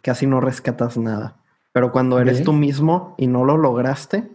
casi 0.02 0.28
no 0.28 0.40
rescatas 0.42 0.98
nada. 0.98 1.36
Pero 1.72 1.92
cuando 1.92 2.20
eres 2.20 2.44
tú 2.44 2.54
mismo 2.54 3.16
y 3.18 3.28
no 3.28 3.44
lo 3.44 3.58
lograste, 3.58 4.30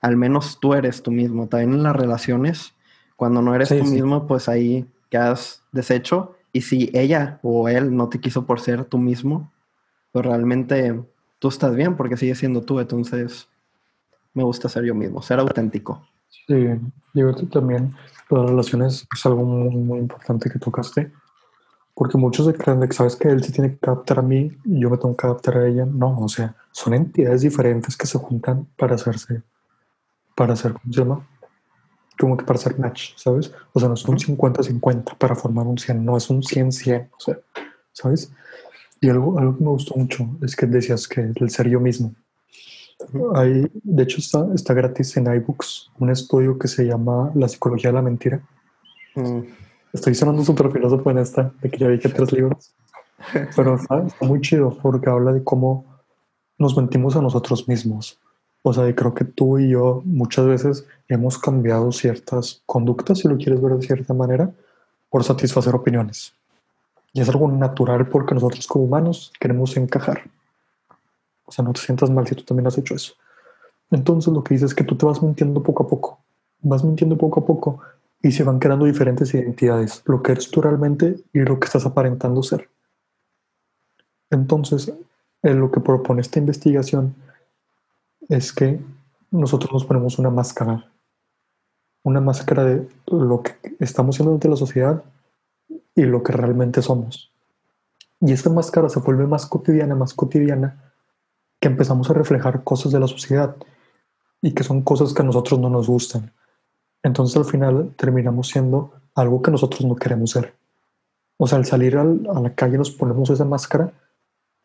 al 0.00 0.16
menos 0.16 0.58
tú 0.58 0.74
eres 0.74 1.02
tú 1.02 1.12
mismo. 1.12 1.46
También 1.46 1.74
en 1.74 1.82
las 1.84 1.94
relaciones, 1.94 2.74
cuando 3.16 3.42
no 3.42 3.54
eres 3.54 3.68
Sí, 3.68 3.78
tú 3.78 3.86
sí. 3.86 3.94
mismo, 3.94 4.26
pues 4.26 4.48
ahí 4.48 4.86
quedas 5.08 5.62
deshecho. 5.70 6.34
Y 6.52 6.62
si 6.62 6.90
ella 6.92 7.38
o 7.42 7.68
él 7.68 7.94
no 7.94 8.08
te 8.08 8.18
quiso 8.18 8.44
por 8.44 8.60
ser 8.60 8.84
tú 8.86 8.98
mismo, 8.98 9.52
pues 10.10 10.26
realmente 10.26 11.00
tú 11.38 11.48
estás 11.48 11.76
bien 11.76 11.96
porque 11.96 12.16
sigues 12.16 12.38
siendo 12.38 12.62
tú. 12.62 12.80
Entonces, 12.80 13.48
me 14.34 14.42
gusta 14.42 14.68
ser 14.68 14.84
yo 14.84 14.94
mismo, 14.94 15.22
ser 15.22 15.38
auténtico. 15.38 16.04
Sí, 16.28 16.66
yo 17.14 17.34
también 17.48 17.94
las 18.30 18.50
relaciones 18.50 19.06
es 19.12 19.26
algo 19.26 19.44
muy, 19.44 19.74
muy 19.74 19.98
importante 19.98 20.50
que 20.50 20.58
tocaste, 20.58 21.12
porque 21.94 22.16
muchos 22.16 22.46
se 22.46 22.54
creen 22.54 22.80
de 22.80 22.88
que 22.88 22.94
sabes 22.94 23.16
que 23.16 23.28
él 23.28 23.42
sí 23.44 23.52
tiene 23.52 23.76
que 23.76 23.90
adaptar 23.90 24.20
a 24.20 24.22
mí 24.22 24.56
y 24.64 24.80
yo 24.80 24.88
me 24.90 24.96
tengo 24.96 25.16
que 25.16 25.26
adaptar 25.26 25.58
a 25.58 25.66
ella. 25.66 25.84
No, 25.86 26.18
o 26.18 26.28
sea, 26.28 26.54
son 26.72 26.94
entidades 26.94 27.42
diferentes 27.42 27.96
que 27.96 28.06
se 28.06 28.18
juntan 28.18 28.66
para 28.76 28.94
hacerse, 28.94 29.42
para 30.34 30.54
hacer, 30.54 30.72
¿cómo 30.72 30.92
se 30.92 31.00
llama? 31.00 31.26
Como 32.18 32.36
que 32.36 32.44
para 32.44 32.58
hacer 32.58 32.78
match, 32.78 33.12
¿sabes? 33.16 33.52
O 33.72 33.80
sea, 33.80 33.88
no 33.88 33.94
es 33.94 34.04
un 34.04 34.14
Ujú. 34.14 34.36
50-50 34.36 35.16
para 35.18 35.34
formar 35.34 35.66
un 35.66 35.78
100, 35.78 36.04
no 36.04 36.16
es 36.16 36.30
un 36.30 36.42
100-100, 36.42 37.10
o 37.16 37.20
sea, 37.20 37.38
¿sabes? 37.92 38.32
Y 39.00 39.08
algo, 39.08 39.38
algo 39.38 39.56
que 39.56 39.64
me 39.64 39.70
gustó 39.70 39.94
mucho 39.96 40.28
es 40.42 40.54
que 40.54 40.66
decías 40.66 41.08
que 41.08 41.32
el 41.34 41.50
ser 41.50 41.68
yo 41.68 41.80
mismo. 41.80 42.14
Hay, 43.34 43.70
de 43.72 44.02
hecho, 44.02 44.18
está, 44.18 44.46
está 44.54 44.74
gratis 44.74 45.16
en 45.16 45.32
iBooks 45.32 45.90
un 45.98 46.10
estudio 46.10 46.58
que 46.58 46.68
se 46.68 46.84
llama 46.84 47.30
La 47.34 47.48
psicología 47.48 47.90
de 47.90 47.94
la 47.94 48.02
mentira. 48.02 48.40
Mm, 49.14 49.40
Estoy 49.92 50.14
sonando 50.14 50.44
súper 50.44 50.70
filósofo 50.70 51.10
en 51.10 51.18
esta, 51.18 51.52
de 51.60 51.70
que 51.70 51.78
ya 51.78 51.88
vi 51.88 51.98
que 51.98 52.08
tres 52.08 52.32
libros. 52.32 52.72
Pero 53.56 53.74
está, 53.74 54.02
está 54.06 54.24
muy 54.24 54.40
chido 54.40 54.76
porque 54.80 55.10
habla 55.10 55.32
de 55.32 55.42
cómo 55.42 55.84
nos 56.58 56.76
mentimos 56.76 57.16
a 57.16 57.22
nosotros 57.22 57.68
mismos. 57.68 58.18
O 58.62 58.72
sea, 58.72 58.88
y 58.88 58.94
creo 58.94 59.14
que 59.14 59.24
tú 59.24 59.58
y 59.58 59.70
yo 59.70 60.02
muchas 60.04 60.46
veces 60.46 60.86
hemos 61.08 61.38
cambiado 61.38 61.90
ciertas 61.92 62.62
conductas, 62.66 63.18
si 63.18 63.28
lo 63.28 63.36
quieres 63.36 63.60
ver 63.60 63.72
de 63.72 63.86
cierta 63.86 64.14
manera, 64.14 64.50
por 65.08 65.24
satisfacer 65.24 65.74
opiniones. 65.74 66.34
Y 67.12 67.20
es 67.20 67.28
algo 67.28 67.50
natural 67.50 68.08
porque 68.08 68.34
nosotros 68.34 68.66
como 68.66 68.84
humanos 68.84 69.32
queremos 69.40 69.76
encajar. 69.76 70.22
O 71.50 71.52
sea, 71.52 71.64
no 71.64 71.72
te 71.72 71.80
sientas 71.80 72.10
mal 72.10 72.28
si 72.28 72.36
tú 72.36 72.44
también 72.44 72.68
has 72.68 72.78
hecho 72.78 72.94
eso. 72.94 73.14
Entonces 73.90 74.32
lo 74.32 74.44
que 74.44 74.54
dices 74.54 74.70
es 74.70 74.74
que 74.76 74.84
tú 74.84 74.96
te 74.96 75.04
vas 75.04 75.20
mintiendo 75.20 75.60
poco 75.64 75.82
a 75.82 75.88
poco. 75.88 76.20
Vas 76.60 76.84
mintiendo 76.84 77.18
poco 77.18 77.40
a 77.40 77.44
poco 77.44 77.80
y 78.22 78.30
se 78.30 78.44
van 78.44 78.60
creando 78.60 78.84
diferentes 78.84 79.34
identidades. 79.34 80.04
Lo 80.06 80.22
que 80.22 80.30
eres 80.30 80.48
tú 80.48 80.62
realmente 80.62 81.16
y 81.32 81.40
lo 81.40 81.58
que 81.58 81.66
estás 81.66 81.86
aparentando 81.86 82.40
ser. 82.44 82.68
Entonces, 84.30 84.92
en 85.42 85.58
lo 85.58 85.72
que 85.72 85.80
propone 85.80 86.20
esta 86.20 86.38
investigación 86.38 87.16
es 88.28 88.52
que 88.52 88.78
nosotros 89.32 89.72
nos 89.72 89.84
ponemos 89.84 90.20
una 90.20 90.30
máscara. 90.30 90.88
Una 92.04 92.20
máscara 92.20 92.64
de 92.64 92.88
lo 93.08 93.42
que 93.42 93.56
estamos 93.80 94.14
siendo 94.14 94.32
ante 94.32 94.48
la 94.48 94.54
sociedad 94.54 95.02
y 95.96 96.02
lo 96.02 96.22
que 96.22 96.30
realmente 96.30 96.80
somos. 96.80 97.32
Y 98.20 98.30
esta 98.30 98.50
máscara 98.50 98.88
se 98.88 99.00
vuelve 99.00 99.26
más 99.26 99.46
cotidiana, 99.46 99.96
más 99.96 100.14
cotidiana, 100.14 100.89
que 101.60 101.68
empezamos 101.68 102.08
a 102.10 102.14
reflejar 102.14 102.64
cosas 102.64 102.92
de 102.92 103.00
la 103.00 103.06
sociedad 103.06 103.54
y 104.42 104.52
que 104.54 104.64
son 104.64 104.82
cosas 104.82 105.12
que 105.12 105.22
a 105.22 105.24
nosotros 105.24 105.60
no 105.60 105.68
nos 105.68 105.86
gustan. 105.88 106.32
Entonces 107.02 107.36
al 107.36 107.44
final 107.44 107.94
terminamos 107.96 108.48
siendo 108.48 108.92
algo 109.14 109.42
que 109.42 109.50
nosotros 109.50 109.84
no 109.84 109.96
queremos 109.96 110.30
ser. 110.30 110.54
O 111.38 111.46
sea, 111.46 111.58
al 111.58 111.66
salir 111.66 111.96
al- 111.96 112.26
a 112.34 112.40
la 112.40 112.54
calle 112.54 112.78
nos 112.78 112.90
ponemos 112.90 113.28
esa 113.30 113.44
máscara 113.44 113.92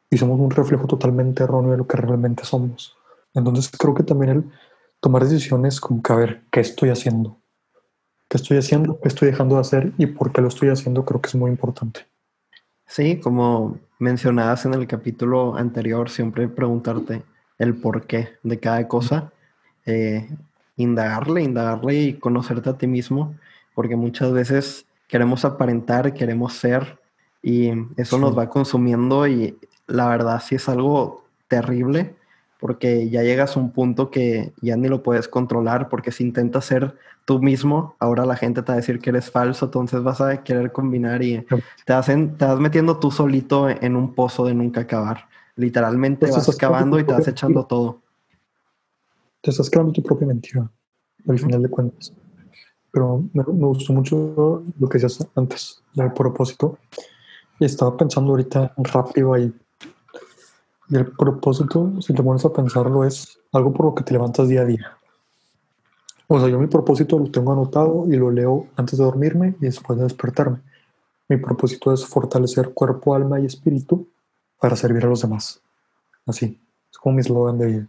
y 0.09 0.17
somos 0.17 0.39
un 0.39 0.51
reflejo 0.51 0.87
totalmente 0.87 1.43
erróneo 1.43 1.71
de 1.71 1.77
lo 1.77 1.87
que 1.87 1.97
realmente 1.97 2.45
somos. 2.45 2.95
Entonces 3.33 3.69
creo 3.77 3.93
que 3.93 4.03
también 4.03 4.31
el 4.31 4.51
tomar 5.01 5.23
decisiones 5.23 5.79
como 5.81 6.01
que 6.01 6.13
a 6.13 6.15
ver, 6.15 6.41
¿qué 6.51 6.61
estoy 6.61 6.89
haciendo? 6.89 7.37
¿Qué 8.29 8.37
estoy 8.37 8.57
haciendo? 8.57 8.99
¿Qué 9.01 9.07
estoy 9.09 9.29
dejando 9.29 9.55
de 9.55 9.61
hacer? 9.61 9.93
¿Y 9.97 10.07
por 10.07 10.31
qué 10.31 10.41
lo 10.41 10.47
estoy 10.47 10.69
haciendo? 10.69 11.03
Creo 11.05 11.21
que 11.21 11.27
es 11.27 11.35
muy 11.35 11.51
importante. 11.51 12.07
Sí, 12.87 13.19
como 13.19 13.77
mencionabas 13.99 14.65
en 14.65 14.73
el 14.73 14.87
capítulo 14.87 15.55
anterior, 15.55 16.09
siempre 16.09 16.47
preguntarte 16.47 17.23
el 17.57 17.75
porqué 17.75 18.29
de 18.43 18.59
cada 18.59 18.87
cosa, 18.87 19.31
eh, 19.85 20.29
indagarle, 20.77 21.41
indagarle 21.41 21.95
y 21.95 22.13
conocerte 22.13 22.69
a 22.69 22.77
ti 22.77 22.87
mismo, 22.87 23.35
porque 23.73 23.95
muchas 23.95 24.31
veces 24.31 24.85
queremos 25.07 25.45
aparentar, 25.45 26.13
queremos 26.13 26.53
ser 26.53 26.99
y 27.41 27.69
eso 27.97 28.17
Sí. 28.17 28.21
nos 28.21 28.37
va 28.37 28.49
consumiendo 28.49 29.27
y 29.27 29.57
la 29.87 30.07
verdad 30.09 30.41
sí 30.43 30.55
es 30.55 30.67
algo 30.67 31.23
terrible 31.47 32.15
porque 32.59 33.09
ya 33.09 33.23
llegas 33.23 33.55
a 33.55 33.59
un 33.59 33.71
punto 33.71 34.09
que 34.09 34.53
ya 34.61 34.75
ni 34.77 34.87
lo 34.87 35.03
puedes 35.03 35.27
controlar 35.27 35.89
porque 35.89 36.11
si 36.11 36.23
intentas 36.23 36.65
ser 36.65 36.95
tú 37.25 37.41
mismo, 37.41 37.95
ahora 37.99 38.25
la 38.25 38.35
gente 38.35 38.61
te 38.61 38.67
va 38.67 38.73
a 38.73 38.77
decir 38.77 38.99
que 38.99 39.09
eres 39.09 39.31
falso, 39.31 39.65
entonces 39.65 40.01
vas 40.03 40.21
a 40.21 40.43
querer 40.43 40.71
combinar 40.71 41.23
y 41.23 41.45
te, 41.85 41.93
hacen, 41.93 42.37
te 42.37 42.45
vas 42.45 42.59
metiendo 42.59 42.97
tú 42.99 43.11
solito 43.11 43.67
en 43.69 43.95
un 43.95 44.13
pozo 44.13 44.45
de 44.45 44.53
nunca 44.53 44.81
acabar. 44.81 45.27
Literalmente 45.55 46.29
vas 46.29 46.55
cavando 46.55 46.99
y 46.99 47.03
te 47.03 47.13
vas 47.13 47.27
echando 47.27 47.61
mentira. 47.61 47.67
todo. 47.67 48.01
Te 49.41 49.51
estás 49.51 49.69
creando 49.69 49.91
tu 49.91 50.03
propia 50.03 50.27
mentira 50.27 50.69
al 51.27 51.39
final 51.39 51.63
de 51.63 51.69
cuentas. 51.69 52.13
Pero 52.91 53.23
me, 53.33 53.43
me 53.43 53.67
gustó 53.67 53.93
mucho 53.93 54.63
lo 54.79 54.89
que 54.89 54.99
decías 54.99 55.27
antes 55.35 55.81
del 55.93 56.13
propósito. 56.13 56.77
Y 57.59 57.65
estaba 57.65 57.95
pensando 57.95 58.31
ahorita 58.31 58.73
rápido 58.77 59.33
ahí. 59.33 59.53
Y 60.89 60.95
el 60.97 61.07
propósito, 61.07 62.01
si 62.01 62.13
te 62.13 62.21
pones 62.21 62.45
a 62.45 62.53
pensarlo, 62.53 63.03
es 63.03 63.39
algo 63.51 63.73
por 63.73 63.87
lo 63.87 63.95
que 63.95 64.03
te 64.03 64.13
levantas 64.13 64.47
día 64.47 64.61
a 64.61 64.65
día. 64.65 64.97
O 66.27 66.39
sea, 66.39 66.49
yo 66.49 66.59
mi 66.59 66.67
propósito 66.67 67.19
lo 67.19 67.29
tengo 67.29 67.53
anotado 67.53 68.05
y 68.07 68.15
lo 68.15 68.31
leo 68.31 68.67
antes 68.75 68.97
de 68.97 69.05
dormirme 69.05 69.55
y 69.59 69.65
después 69.65 69.97
de 69.97 70.05
despertarme. 70.05 70.59
Mi 71.27 71.37
propósito 71.37 71.91
es 71.91 72.05
fortalecer 72.05 72.73
cuerpo, 72.73 73.15
alma 73.15 73.39
y 73.39 73.45
espíritu 73.45 74.07
para 74.59 74.75
servir 74.75 75.05
a 75.05 75.09
los 75.09 75.21
demás. 75.21 75.61
Así, 76.25 76.59
es 76.91 76.97
como 76.97 77.15
mi 77.15 77.21
eslogan 77.21 77.57
de 77.57 77.65
vida. 77.65 77.87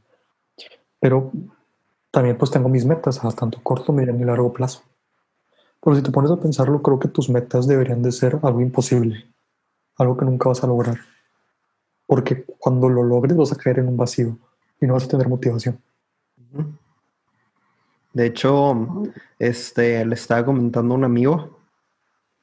Pero 1.00 1.30
también 2.10 2.38
pues 2.38 2.50
tengo 2.50 2.68
mis 2.68 2.84
metas 2.84 3.22
a 3.24 3.30
tanto 3.30 3.60
corto, 3.62 3.92
mediano 3.92 4.20
y 4.20 4.24
largo 4.24 4.52
plazo. 4.52 4.82
Pero 5.82 5.96
si 5.96 6.02
te 6.02 6.10
pones 6.10 6.30
a 6.30 6.40
pensarlo, 6.40 6.82
creo 6.82 6.98
que 6.98 7.08
tus 7.08 7.28
metas 7.28 7.66
deberían 7.66 8.02
de 8.02 8.12
ser 8.12 8.38
algo 8.42 8.60
imposible, 8.60 9.26
algo 9.96 10.16
que 10.16 10.24
nunca 10.24 10.48
vas 10.48 10.64
a 10.64 10.66
lograr. 10.66 10.98
Porque 12.06 12.44
cuando 12.58 12.88
lo 12.88 13.02
logres 13.02 13.36
vas 13.36 13.52
a 13.52 13.56
caer 13.56 13.80
en 13.80 13.88
un 13.88 13.96
vacío 13.96 14.38
y 14.80 14.86
no 14.86 14.94
vas 14.94 15.04
a 15.04 15.08
tener 15.08 15.28
motivación. 15.28 15.78
De 18.12 18.26
hecho, 18.26 19.02
este, 19.38 20.04
le 20.04 20.14
estaba 20.14 20.44
comentando 20.44 20.94
a 20.94 20.96
un 20.96 21.04
amigo 21.04 21.56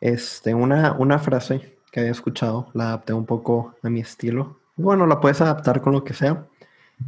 este, 0.03 0.53
una, 0.53 0.91
una 0.99 1.17
frase 1.17 1.77
que 1.89 2.01
había 2.01 2.11
escuchado, 2.11 2.67
la 2.73 2.87
adapté 2.87 3.13
un 3.13 3.25
poco 3.25 3.73
a 3.81 3.89
mi 3.89 4.01
estilo. 4.01 4.59
Bueno, 4.75 5.07
la 5.07 5.21
puedes 5.21 5.39
adaptar 5.39 5.81
con 5.81 5.93
lo 5.93 6.03
que 6.03 6.13
sea. 6.13 6.45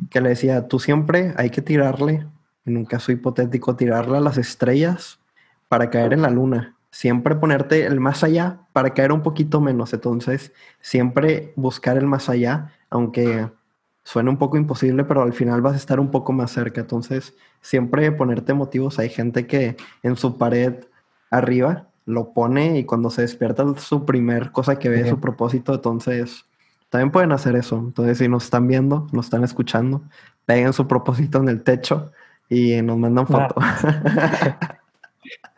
Que 0.10 0.22
le 0.22 0.30
decía, 0.30 0.70
tú 0.70 0.80
siempre 0.80 1.34
hay 1.36 1.50
que 1.50 1.62
tirarle, 1.62 2.26
en 2.66 2.78
un 2.78 2.86
caso 2.86 3.12
hipotético, 3.12 3.76
tirarle 3.76 4.18
a 4.18 4.22
las 4.22 4.38
estrellas 4.38 5.20
para 5.68 5.90
caer 5.90 6.14
en 6.14 6.22
la 6.22 6.30
luna. 6.30 6.75
Siempre 6.96 7.36
ponerte 7.36 7.86
el 7.86 8.00
más 8.00 8.24
allá 8.24 8.60
para 8.72 8.92
caer 8.94 9.12
un 9.12 9.22
poquito 9.22 9.60
menos. 9.60 9.92
Entonces, 9.94 10.54
siempre 10.80 11.52
buscar 11.58 11.98
el 11.98 12.06
más 12.06 12.30
allá, 12.30 12.72
aunque 12.90 13.50
suena 14.06 14.30
un 14.30 14.38
poco 14.38 14.56
imposible, 14.56 15.04
pero 15.04 15.22
al 15.22 15.34
final 15.34 15.62
vas 15.62 15.74
a 15.74 15.76
estar 15.76 16.00
un 16.00 16.10
poco 16.10 16.32
más 16.32 16.52
cerca. 16.52 16.80
Entonces, 16.80 17.34
siempre 17.60 18.14
ponerte 18.14 18.54
motivos. 18.54 18.98
Hay 18.98 19.10
gente 19.10 19.46
que 19.46 19.76
en 20.04 20.16
su 20.16 20.38
pared 20.38 20.86
arriba 21.30 21.90
lo 22.06 22.32
pone 22.32 22.80
y 22.80 22.86
cuando 22.86 23.10
se 23.10 23.24
despierta 23.24 23.66
es 23.76 23.82
su 23.82 24.06
primer 24.06 24.54
cosa 24.54 24.80
que 24.80 24.88
ve, 24.88 25.04
Bien. 25.04 25.10
su 25.10 25.20
propósito. 25.20 25.74
Entonces, 25.74 26.46
también 26.90 27.12
pueden 27.12 27.34
hacer 27.34 27.58
eso. 27.58 27.78
Entonces, 27.78 28.20
si 28.20 28.30
nos 28.30 28.46
están 28.46 28.70
viendo, 28.70 29.06
nos 29.12 29.26
están 29.26 29.44
escuchando, 29.44 30.02
peguen 30.46 30.72
su 30.72 30.88
propósito 30.88 31.40
en 31.40 31.50
el 31.50 31.62
techo 31.62 32.14
y 32.48 32.82
nos 32.82 32.98
mandan 32.98 33.26
Ah. 33.30 34.70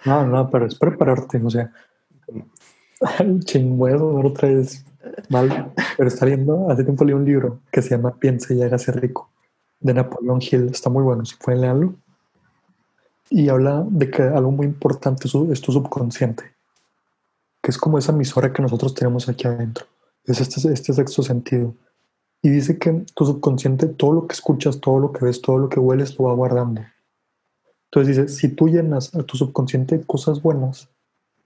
No, 0.06 0.26
no, 0.26 0.50
pero 0.50 0.68
es 0.68 0.76
prepararte, 0.76 1.42
o 1.44 1.50
sea, 1.50 1.72
ching, 3.46 3.78
voy 3.78 3.92
a 3.92 3.98
sonar 3.98 4.26
otra 4.26 4.50
vez 4.50 4.86
mal, 5.30 5.74
pero 5.98 6.08
está 6.08 6.26
leyendo, 6.26 6.70
hace 6.70 6.84
tiempo 6.84 7.04
leí 7.04 7.14
un 7.14 7.26
libro 7.26 7.60
que 7.72 7.82
se 7.82 7.92
llama 7.92 8.16
Piense 8.16 8.56
y 8.56 8.62
hágase 8.62 8.92
rico, 8.92 9.30
de 9.80 9.94
Napoleón 9.94 10.40
Hill, 10.42 10.70
está 10.70 10.90
muy 10.90 11.04
bueno, 11.04 11.26
si 11.26 11.36
pueden 11.36 11.62
leerlo, 11.62 11.96
y 13.30 13.50
habla 13.50 13.86
de 13.90 14.10
que 14.10 14.22
algo 14.22 14.52
muy 14.52 14.66
importante 14.66 15.28
es 15.28 15.62
tu 15.62 15.72
subconsciente, 15.72 16.44
que 17.62 17.72
es 17.72 17.78
como 17.78 17.98
esa 17.98 18.12
emisora 18.12 18.54
que 18.54 18.62
nosotros 18.62 18.94
tenemos 18.94 19.28
aquí 19.28 19.48
adentro, 19.48 19.86
es 20.26 20.40
este, 20.40 20.72
este 20.72 20.94
sexto 20.94 21.24
sentido, 21.24 21.74
y 22.42 22.50
dice 22.50 22.78
que 22.78 23.06
tu 23.14 23.26
subconsciente, 23.26 23.88
todo 23.88 24.14
lo 24.14 24.28
que 24.28 24.34
escuchas, 24.34 24.80
todo 24.80 25.00
lo 25.00 25.12
que 25.12 25.26
ves, 25.26 25.42
todo 25.42 25.58
lo 25.58 25.70
que 25.70 25.80
hueles, 25.80 26.18
lo 26.18 26.26
va 26.26 26.34
guardando. 26.34 26.82
Entonces 27.92 28.18
dice, 28.18 28.28
si 28.30 28.50
tú 28.50 28.68
llenas 28.68 29.14
a 29.16 29.24
tu 29.24 29.38
subconsciente 29.38 30.02
cosas 30.06 30.42
buenas, 30.42 30.90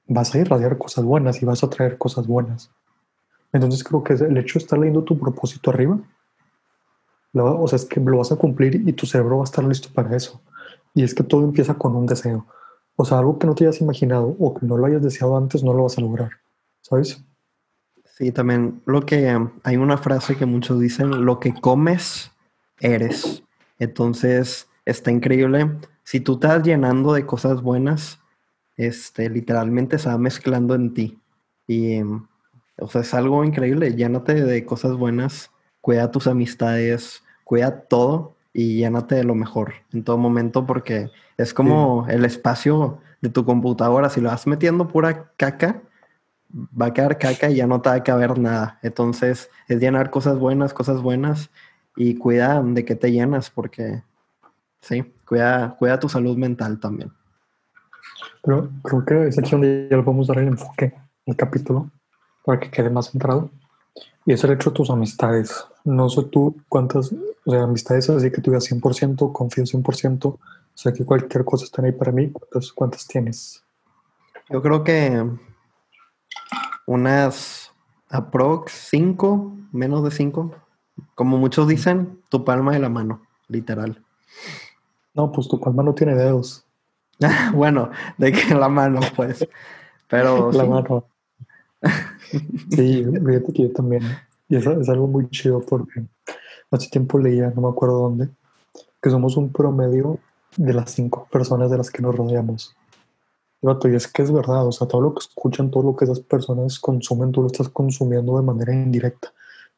vas 0.08 0.34
a 0.36 0.40
irradiar 0.40 0.78
cosas 0.78 1.06
buenas 1.06 1.42
y 1.42 1.46
vas 1.46 1.64
a 1.64 1.70
traer 1.70 1.98
cosas 1.98 2.28
buenas. 2.28 2.72
Entonces 3.54 3.84
creo 3.84 4.04
que 4.04 4.14
el 4.14 4.38
hecho 4.38 4.58
de 4.60 4.64
estar 4.64 4.80
leyendo 4.80 5.04
tu 5.04 5.18
propósito 5.20 5.70
arriba, 5.72 6.00
lo- 7.34 7.62
o 7.62 7.68
sea, 7.68 7.78
es 7.78 7.86
que 7.86 8.00
lo 8.00 8.18
vas 8.18 8.32
a 8.32 8.36
cumplir 8.36 8.76
y 8.88 8.94
tu 8.94 9.06
cerebro 9.06 9.38
va 9.38 9.44
a 9.44 9.46
estar 9.46 9.64
listo 9.64 9.90
para 9.94 10.16
eso. 10.16 10.42
Y 10.94 11.04
es 11.04 11.14
que 11.14 11.24
todo 11.24 11.44
empieza 11.44 11.76
con 11.76 11.96
un 11.96 12.06
deseo. 12.06 12.46
O 12.96 13.06
sea, 13.06 13.20
algo 13.20 13.40
que 13.40 13.48
no 13.48 13.56
te 13.56 13.64
hayas 13.66 13.82
imaginado 13.82 14.36
o 14.40 14.54
que 14.54 14.66
no 14.66 14.78
lo 14.78 14.86
hayas 14.86 15.02
deseado 15.02 15.38
antes, 15.38 15.64
no 15.64 15.74
lo 15.74 15.84
vas 15.84 15.98
a 15.98 16.02
lograr. 16.02 16.32
¿Sabes? 16.82 17.24
Sí, 18.18 18.32
también 18.32 18.82
lo 18.86 19.06
que 19.06 19.36
hay 19.64 19.78
una 19.78 19.98
frase 19.98 20.36
que 20.36 20.46
muchos 20.46 20.80
dicen, 20.80 21.26
lo 21.26 21.40
que 21.40 21.54
comes, 21.54 22.32
eres. 22.80 23.44
Entonces, 23.80 24.68
está 24.86 25.12
increíble. 25.12 25.72
Si 26.12 26.20
tú 26.20 26.34
estás 26.34 26.62
llenando 26.62 27.14
de 27.14 27.26
cosas 27.26 27.62
buenas, 27.62 28.20
este, 28.76 29.30
literalmente 29.30 29.98
se 29.98 30.10
va 30.10 30.18
mezclando 30.18 30.76
en 30.76 30.94
ti. 30.94 31.22
Y, 31.68 31.94
em, 31.94 32.28
o 32.78 32.90
sea, 32.90 33.00
es 33.00 33.14
algo 33.14 33.46
increíble. 33.46 33.96
Llénate 33.96 34.34
de 34.34 34.66
cosas 34.66 34.98
buenas, 34.98 35.52
cuida 35.80 36.12
tus 36.12 36.28
amistades, 36.28 37.24
cuida 37.46 37.84
todo 37.84 38.36
y 38.52 38.80
llénate 38.80 39.16
de 39.16 39.24
lo 39.24 39.36
mejor 39.36 39.76
en 39.94 40.04
todo 40.04 40.18
momento 40.18 40.66
porque 40.68 41.10
es 41.38 41.54
como 41.54 42.06
el 42.10 42.26
espacio 42.26 43.00
de 43.22 43.30
tu 43.30 43.46
computadora. 43.46 44.10
Si 44.10 44.20
lo 44.20 44.28
vas 44.28 44.46
metiendo 44.48 44.90
pura 44.90 45.32
caca, 45.38 45.82
va 46.54 46.88
a 46.88 46.94
quedar 46.94 47.20
caca 47.20 47.50
y 47.50 47.56
ya 47.56 47.68
no 47.68 47.80
te 47.82 47.88
va 47.88 47.96
a 47.96 48.04
caber 48.04 48.38
nada. 48.38 48.80
Entonces, 48.82 49.50
es 49.70 49.80
llenar 49.80 50.12
cosas 50.12 50.38
buenas, 50.38 50.74
cosas 50.74 51.02
buenas 51.02 51.52
y 51.96 52.16
cuida 52.16 52.62
de 52.62 52.84
qué 52.84 52.96
te 52.96 53.14
llenas 53.14 53.50
porque, 53.50 54.04
sí, 54.82 55.06
cuida, 55.32 55.78
cuida 55.80 55.98
tu 55.98 56.10
salud 56.10 56.36
mental 56.36 56.78
también. 56.78 57.10
Pero 58.44 58.70
creo 58.84 59.06
que 59.06 59.28
es 59.30 59.40
aquí 59.40 59.52
donde 59.52 59.88
ya 59.90 59.96
le 59.96 60.04
podemos 60.04 60.28
dar 60.28 60.40
el 60.40 60.50
enfoque 60.50 60.94
al 61.26 61.38
capítulo 61.38 61.90
para 62.44 62.60
que 62.60 62.70
quede 62.70 62.90
más 62.90 63.12
centrado. 63.12 63.50
Y 64.26 64.34
es 64.34 64.44
el 64.44 64.52
hecho 64.52 64.72
de 64.72 64.76
tus 64.76 64.90
amistades. 64.90 65.66
No 65.86 66.10
sé 66.10 66.24
tú 66.24 66.58
cuántas 66.68 67.14
o 67.46 67.52
sea, 67.52 67.64
amistades 67.64 68.10
así 68.10 68.30
que 68.30 68.42
tú 68.42 68.52
digas 68.52 68.70
100%, 68.70 69.32
confío 69.32 69.64
100%, 69.64 70.26
o 70.26 70.40
sea 70.74 70.92
que 70.92 71.06
cualquier 71.06 71.46
cosa 71.46 71.64
están 71.64 71.86
ahí 71.86 71.94
para 71.94 72.12
mí. 72.12 72.30
¿Cuántas, 72.30 72.74
cuántas 72.74 73.08
tienes? 73.08 73.64
Yo 74.50 74.62
creo 74.62 74.84
que 74.84 75.26
unas 76.88 77.72
aprox 78.10 78.74
5, 78.90 79.56
menos 79.72 80.04
de 80.04 80.12
5. 80.12 80.54
Como 81.16 81.38
muchos 81.38 81.70
dicen, 81.70 82.22
tu 82.28 82.44
palma 82.44 82.74
de 82.74 82.80
la 82.80 82.90
mano, 82.90 83.22
literal. 83.48 84.04
No, 85.14 85.32
pues 85.32 85.48
tu 85.48 85.60
palma 85.60 85.84
no 85.84 85.94
tiene 85.94 86.16
dedos. 86.16 86.66
bueno, 87.54 87.90
de 88.18 88.32
que 88.32 88.56
la 88.56 88.70
mano, 88.70 89.00
pues. 89.16 89.48
Pero 90.08 90.52
La 90.54 90.64
sí. 90.64 90.70
mano. 90.70 91.06
Sí, 92.72 93.06
fíjate 93.06 93.54
que 93.54 93.64
yo 93.64 93.72
también. 93.74 94.04
Y 94.48 94.58
es, 94.58 94.66
es 94.66 94.90
algo 94.90 95.08
muy 95.08 95.30
chido 95.30 95.62
porque 95.62 96.04
hace 96.72 96.90
tiempo 96.90 97.18
leía, 97.18 97.52
no 97.56 97.62
me 97.62 97.70
acuerdo 97.70 98.00
dónde, 98.00 98.30
que 99.02 99.10
somos 99.10 99.38
un 99.38 99.52
promedio 99.52 100.20
de 100.58 100.74
las 100.74 100.92
cinco 100.92 101.28
personas 101.32 101.72
de 101.72 101.78
las 101.78 101.90
que 101.90 102.02
nos 102.02 102.16
rodeamos. 102.16 102.76
Y, 103.62 103.96
es 103.96 104.08
que 104.08 104.24
es 104.24 104.32
verdad, 104.32 104.66
o 104.66 104.72
sea, 104.72 104.88
todo 104.88 105.02
lo 105.02 105.14
que 105.14 105.20
escuchan, 105.20 105.70
todo 105.70 105.84
lo 105.84 105.96
que 105.96 106.06
esas 106.06 106.20
personas 106.20 106.80
consumen, 106.80 107.32
tú 107.32 107.42
lo 107.42 107.48
estás 107.48 107.70
consumiendo 107.70 108.38
de 108.38 108.44
manera 108.44 108.74
indirecta. 108.74 109.32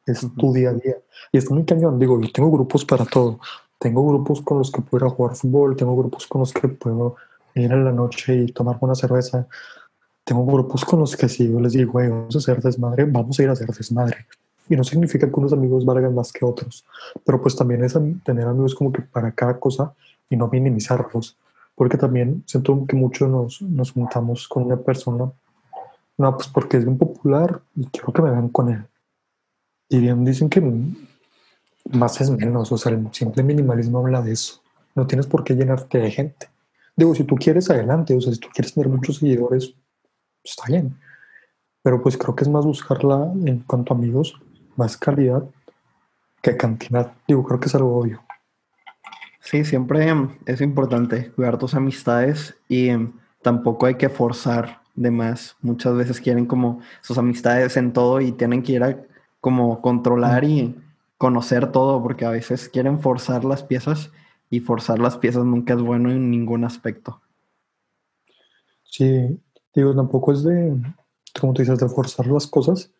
Es 0.06 0.22
Ujú. 0.22 0.34
tu 0.36 0.52
día 0.52 0.70
a 0.70 0.74
día. 0.74 0.96
Y 1.32 1.38
está 1.38 1.54
muy 1.54 1.64
cañón, 1.64 1.98
digo, 1.98 2.20
yo 2.20 2.30
tengo 2.32 2.50
grupos 2.50 2.84
para 2.84 3.04
todo. 3.04 3.40
Tengo 3.78 4.06
grupos 4.06 4.40
con 4.42 4.58
los 4.58 4.70
que 4.70 4.80
puedo 4.80 5.04
ir 5.04 5.12
a 5.12 5.14
jugar 5.14 5.36
fútbol, 5.36 5.76
tengo 5.76 5.96
grupos 5.96 6.26
con 6.26 6.40
los 6.40 6.52
que 6.52 6.68
puedo 6.68 7.16
ir 7.54 7.70
en 7.70 7.84
la 7.84 7.92
noche 7.92 8.34
y 8.36 8.46
tomar 8.52 8.78
una 8.80 8.94
cerveza. 8.94 9.46
Tengo 10.24 10.44
grupos 10.46 10.84
con 10.84 11.00
los 11.00 11.16
que 11.16 11.28
si 11.28 11.50
yo 11.50 11.60
les 11.60 11.72
digo, 11.72 11.92
güey, 11.92 12.08
vamos 12.08 12.34
a 12.34 12.38
hacer 12.38 12.62
desmadre, 12.62 13.04
vamos 13.04 13.38
a 13.38 13.42
ir 13.42 13.48
a 13.48 13.52
hacer 13.52 13.68
desmadre. 13.68 14.26
Y 14.68 14.76
no 14.76 14.84
significa 14.84 15.28
que 15.28 15.40
unos 15.40 15.52
amigos 15.52 15.84
valgan 15.84 16.14
más 16.14 16.32
que 16.32 16.44
otros, 16.44 16.86
pero 17.24 17.40
pues 17.40 17.54
también 17.54 17.84
es 17.84 17.98
tener 18.24 18.46
amigos 18.46 18.74
como 18.74 18.90
que 18.90 19.02
para 19.02 19.30
cada 19.32 19.60
cosa 19.60 19.92
y 20.30 20.36
no 20.36 20.48
minimizarlos, 20.48 21.36
porque 21.74 21.98
también 21.98 22.42
siento 22.46 22.86
que 22.88 22.96
muchos 22.96 23.28
nos, 23.28 23.60
nos 23.60 23.92
juntamos 23.92 24.48
con 24.48 24.64
una 24.64 24.76
persona, 24.76 25.30
no, 26.16 26.36
pues 26.36 26.48
porque 26.48 26.78
es 26.78 26.84
bien 26.84 26.96
popular 26.96 27.60
y 27.76 27.84
quiero 27.86 28.12
que 28.12 28.22
me 28.22 28.30
vean 28.30 28.48
con 28.48 28.70
él. 28.70 28.86
Y 29.90 29.98
bien 29.98 30.24
dicen 30.24 30.48
que 30.48 30.62
más 31.92 32.20
es 32.20 32.30
menos, 32.30 32.72
o 32.72 32.78
sea, 32.78 32.92
el 32.92 33.08
simple 33.12 33.42
minimalismo 33.42 33.98
habla 33.98 34.22
de 34.22 34.32
eso. 34.32 34.62
No 34.94 35.06
tienes 35.06 35.26
por 35.26 35.44
qué 35.44 35.54
llenarte 35.54 35.98
de 35.98 36.10
gente. 36.10 36.48
Digo, 36.96 37.14
si 37.14 37.24
tú 37.24 37.34
quieres, 37.36 37.70
adelante, 37.70 38.14
o 38.14 38.20
sea, 38.20 38.32
si 38.32 38.38
tú 38.38 38.48
quieres 38.54 38.72
tener 38.72 38.88
muchos 38.88 39.16
seguidores, 39.16 39.74
está 40.42 40.64
bien. 40.68 40.96
Pero 41.82 42.00
pues 42.02 42.16
creo 42.16 42.34
que 42.34 42.44
es 42.44 42.50
más 42.50 42.64
buscarla 42.64 43.32
en 43.44 43.60
cuanto 43.60 43.92
a 43.92 43.96
amigos, 43.96 44.40
más 44.76 44.96
calidad 44.96 45.44
que 46.40 46.56
cantidad. 46.56 47.12
Digo, 47.26 47.42
creo 47.44 47.60
que 47.60 47.66
es 47.66 47.74
algo 47.74 47.98
obvio. 47.98 48.22
Sí, 49.40 49.64
siempre 49.64 50.08
em, 50.08 50.30
es 50.46 50.60
importante 50.60 51.30
cuidar 51.32 51.58
tus 51.58 51.74
amistades 51.74 52.54
y 52.68 52.88
em, 52.88 53.12
tampoco 53.42 53.86
hay 53.86 53.96
que 53.96 54.08
forzar 54.08 54.80
de 54.94 55.10
más. 55.10 55.56
Muchas 55.60 55.94
veces 55.94 56.20
quieren 56.20 56.46
como 56.46 56.80
sus 57.02 57.18
amistades 57.18 57.76
en 57.76 57.92
todo 57.92 58.20
y 58.20 58.32
tienen 58.32 58.62
que 58.62 58.72
ir 58.72 58.82
a 58.82 59.02
como 59.40 59.82
controlar 59.82 60.44
y 60.44 60.74
conocer 61.18 61.72
todo 61.72 62.02
porque 62.02 62.24
a 62.24 62.30
veces 62.30 62.68
quieren 62.68 63.00
forzar 63.00 63.44
las 63.44 63.62
piezas 63.62 64.10
y 64.50 64.60
forzar 64.60 64.98
las 64.98 65.18
piezas 65.18 65.44
nunca 65.44 65.74
es 65.74 65.80
bueno 65.80 66.10
en 66.10 66.30
ningún 66.30 66.64
aspecto. 66.64 67.20
Sí, 68.84 69.40
digo, 69.74 69.94
tampoco 69.94 70.32
es 70.32 70.44
de, 70.44 70.76
como 71.40 71.52
tú 71.52 71.62
dices, 71.62 71.78
de 71.78 71.88
forzar 71.88 72.26
las 72.26 72.46
cosas, 72.46 72.92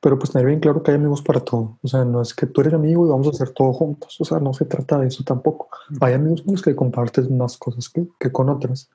pero 0.00 0.18
pues 0.18 0.30
tener 0.30 0.46
bien 0.46 0.60
claro 0.60 0.82
que 0.82 0.90
hay 0.90 0.96
amigos 0.96 1.22
para 1.22 1.40
todo. 1.40 1.78
O 1.82 1.88
sea, 1.88 2.04
no 2.04 2.22
es 2.22 2.34
que 2.34 2.46
tú 2.46 2.60
eres 2.60 2.74
amigo 2.74 3.06
y 3.06 3.10
vamos 3.10 3.26
a 3.26 3.30
hacer 3.30 3.50
todo 3.50 3.72
juntos. 3.72 4.20
O 4.20 4.24
sea, 4.24 4.38
no 4.38 4.52
se 4.52 4.64
trata 4.64 4.98
de 4.98 5.08
eso 5.08 5.24
tampoco. 5.24 5.68
Hay 6.00 6.14
amigos 6.14 6.42
con 6.42 6.52
los 6.52 6.62
que 6.62 6.76
compartes 6.76 7.30
más 7.30 7.56
cosas 7.56 7.88
que, 7.88 8.06
que 8.20 8.30
con 8.30 8.48
otras, 8.48 8.90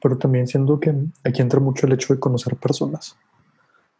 pero 0.00 0.16
también 0.16 0.46
siendo 0.46 0.80
que 0.80 0.94
aquí 1.24 1.42
entra 1.42 1.60
mucho 1.60 1.86
el 1.86 1.92
hecho 1.92 2.14
de 2.14 2.20
conocer 2.20 2.56
personas. 2.56 3.16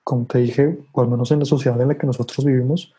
Como 0.02 0.24
te 0.26 0.38
dije, 0.38 0.78
o 0.92 1.02
al 1.02 1.08
menos 1.08 1.30
en 1.32 1.40
la 1.40 1.44
sociedad 1.44 1.80
en 1.80 1.88
la 1.88 1.98
que 1.98 2.06
nosotros 2.06 2.44
vivimos, 2.44 2.94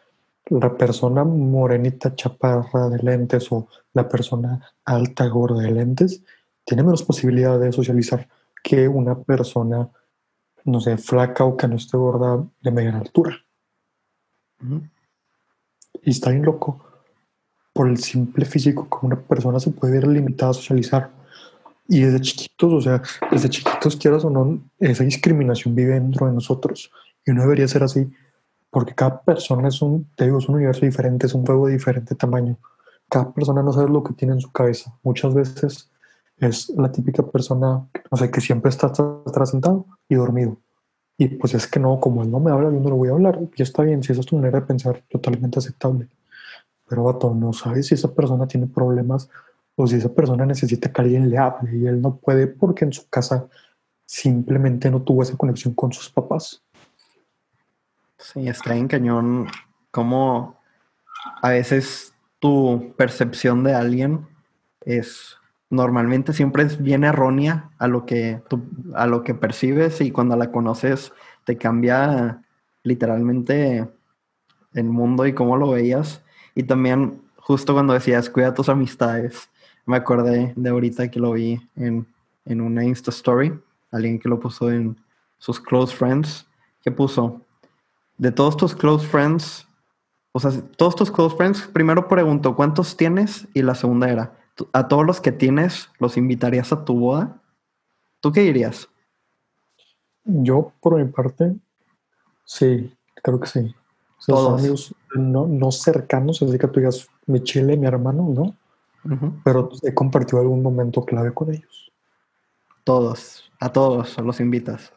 la 0.50 0.76
persona 0.76 1.24
morenita 1.24 2.16
chaparra 2.16 2.90
de 2.90 3.00
lentes 3.00 3.52
o 3.52 3.68
la 3.94 4.08
persona 4.08 4.62
alta 4.86 5.28
gorda 5.28 5.62
de 5.62 5.72
lentes 5.72 6.24
tiene 6.64 6.84
menos 6.84 7.04
posibilidad 7.04 7.60
de 7.60 7.72
socializar 7.72 8.28
que 8.64 8.88
una 8.88 9.18
persona, 9.18 9.90
no 10.66 10.82
sé, 10.82 10.98
flaca 10.98 11.46
o 11.46 11.56
que 11.56 11.68
no 11.68 11.76
esté 11.76 11.98
gorda 11.98 12.46
de 12.62 12.72
media 12.72 12.98
altura. 12.98 13.38
Y 16.04 16.10
está 16.10 16.32
bien 16.32 16.44
loco. 16.44 16.84
Por 17.74 17.88
el 17.88 17.98
simple 17.98 18.46
físico, 18.46 18.88
como 18.90 19.14
una 19.14 19.22
persona 19.22 19.60
se 19.60 19.72
puede 19.72 19.94
ver 19.94 20.08
limitada 20.08 20.52
a 20.52 20.54
socializar. 20.56 21.12
Y 21.88 22.02
desde 22.02 22.20
chiquitos, 22.20 22.74
o 22.74 22.82
sea, 22.82 23.02
desde 23.32 23.50
chiquitos, 23.50 23.96
quieras 23.96 24.26
o 24.26 24.30
no, 24.30 24.60
esa 24.80 25.04
discriminación 25.06 25.74
vive 25.74 25.94
dentro 25.94 26.28
de 26.28 26.34
nosotros. 26.34 26.92
Y 27.26 27.32
no 27.32 27.44
debería 27.44 27.68
ser 27.68 27.84
así, 27.84 28.12
porque 28.78 28.94
cada 28.94 29.24
persona 29.24 29.70
es 29.70 29.82
un, 29.82 30.08
te 30.14 30.26
digo, 30.26 30.38
es 30.38 30.48
un 30.48 30.54
universo 30.54 30.86
diferente, 30.86 31.26
es 31.26 31.34
un 31.34 31.44
juego 31.44 31.66
de 31.66 31.74
diferente 31.74 32.14
tamaño. 32.14 32.60
Cada 33.10 33.34
persona 33.34 33.64
no 33.64 33.74
sabe 33.74 33.90
lo 33.90 34.04
que 34.04 34.14
tiene 34.14 34.36
en 34.36 34.40
su 34.40 34.52
cabeza. 34.52 34.94
Muchas 35.02 35.34
veces 35.34 35.90
es 36.38 36.70
la 36.78 36.92
típica 36.92 37.24
persona, 37.24 37.88
o 38.12 38.16
sea, 38.16 38.30
que 38.30 38.40
siempre 38.40 38.70
está 38.70 38.86
atrás 38.86 39.50
sentado 39.50 39.88
y 40.08 40.14
dormido. 40.14 40.58
Y 41.18 41.28
pues 41.28 41.56
es 41.56 41.66
que 41.66 41.80
no, 41.80 42.00
como 42.00 42.22
él 42.22 42.30
no 42.30 42.40
me 42.40 42.52
habla, 42.52 42.70
yo 42.70 42.80
no 42.80 42.90
le 42.90 42.96
voy 42.96 43.10
a 43.10 43.14
hablar. 43.14 43.40
Y 43.56 43.64
está 43.64 43.82
bien, 43.82 44.04
si 44.04 44.12
esa 44.12 44.22
es 44.22 44.28
tu 44.28 44.36
manera 44.36 44.60
de 44.60 44.68
pensar, 44.68 45.04
totalmente 45.10 45.58
aceptable. 45.58 46.08
Pero 46.88 47.06
vato, 47.06 47.34
no 47.34 47.54
sabes 47.54 47.88
si 47.88 47.96
esa 47.96 48.14
persona 48.14 48.48
tiene 48.48 48.68
problemas 48.68 49.28
o 49.76 49.88
si 49.88 49.96
esa 49.96 50.14
persona 50.14 50.46
necesita 50.46 50.94
que 50.94 51.02
alguien 51.02 51.32
le 51.32 51.40
hable 51.40 51.76
y 51.76 51.88
él 51.88 52.00
no 52.00 52.18
puede 52.18 52.46
porque 52.46 52.86
en 52.86 52.94
su 52.94 53.10
casa 53.10 53.48
simplemente 54.06 54.92
no 54.92 55.02
tuvo 55.02 55.24
esa 55.24 55.36
conexión 55.36 55.74
con 55.74 55.92
sus 55.92 56.12
papás. 56.12 56.64
Sí, 58.20 58.48
está 58.48 58.76
en 58.76 58.88
cañón 58.88 59.48
cómo 59.92 60.60
a 61.42 61.50
veces 61.50 62.14
tu 62.40 62.94
percepción 62.98 63.64
de 63.64 63.74
alguien 63.74 64.28
es 64.82 65.38
normalmente 65.70 66.34
siempre 66.34 66.64
es 66.64 66.82
bien 66.82 67.04
errónea 67.04 67.70
a 67.78 67.88
lo 67.88 68.06
que 68.06 68.42
tú, 68.50 68.66
a 68.96 69.06
lo 69.08 69.24
que 69.24 69.36
percibes 69.36 70.02
y 70.02 70.12
cuando 70.12 70.36
la 70.36 70.52
conoces 70.52 71.14
te 71.44 71.58
cambia 71.58 72.42
literalmente 72.84 73.88
el 74.74 74.86
mundo 74.86 75.26
y 75.26 75.34
cómo 75.34 75.58
lo 75.58 75.72
veías. 75.72 76.24
Y 76.56 76.64
también 76.64 77.22
justo 77.38 77.74
cuando 77.74 77.94
decías 77.94 78.30
cuida 78.30 78.54
tus 78.54 78.70
amistades, 78.70 79.50
me 79.86 79.98
acordé 79.98 80.54
de 80.56 80.70
ahorita 80.70 81.10
que 81.10 81.20
lo 81.20 81.34
vi 81.34 81.60
en, 81.76 82.08
en 82.46 82.62
una 82.62 82.84
Insta 82.84 83.12
Story, 83.12 83.58
alguien 83.92 84.20
que 84.20 84.30
lo 84.30 84.40
puso 84.40 84.72
en 84.72 84.98
sus 85.38 85.60
close 85.60 85.96
friends, 85.96 86.48
que 86.82 86.92
puso, 86.92 87.42
de 88.18 88.32
todos 88.32 88.58
tus 88.58 88.76
close 88.76 89.06
friends, 89.06 89.68
o 90.32 90.40
sea, 90.40 90.52
todos 90.76 90.96
tus 90.96 91.12
close 91.12 91.36
friends, 91.36 91.62
primero 91.74 92.08
pregunto, 92.08 92.56
¿cuántos 92.56 92.98
tienes? 92.98 93.48
Y 93.54 93.62
la 93.62 93.76
segunda 93.76 94.10
era, 94.10 94.34
a 94.74 94.88
todos 94.88 95.06
los 95.06 95.22
que 95.22 95.32
tienes, 95.32 95.90
¿los 96.00 96.18
invitarías 96.18 96.72
a 96.72 96.84
tu 96.84 97.00
boda? 97.00 97.42
¿Tú 98.20 98.32
qué 98.32 98.42
dirías? 98.42 98.90
Yo, 100.24 100.74
por 100.82 100.98
mi 100.98 101.06
parte, 101.06 101.56
sí, 102.44 102.94
creo 103.24 103.40
que 103.40 103.48
sí. 103.48 103.76
todos. 104.26 104.60
amigos 104.60 104.94
no, 105.16 105.48
no 105.48 105.72
cercanos, 105.72 106.42
así 106.42 106.58
que 106.58 106.68
tú 106.68 106.80
digas 106.80 107.08
mi 107.26 107.42
chile, 107.44 107.78
mi 107.78 107.88
hermano, 107.88 108.28
¿no? 108.30 108.56
Pero 109.44 109.70
he 109.84 109.94
compartido 109.94 110.42
algún 110.42 110.62
momento 110.62 111.06
clave 111.06 111.34
con 111.34 111.54
ellos. 111.54 111.92
Todos, 112.84 113.50
a 113.60 113.72
todos 113.72 114.18
los 114.18 114.40
invitas. 114.42 114.92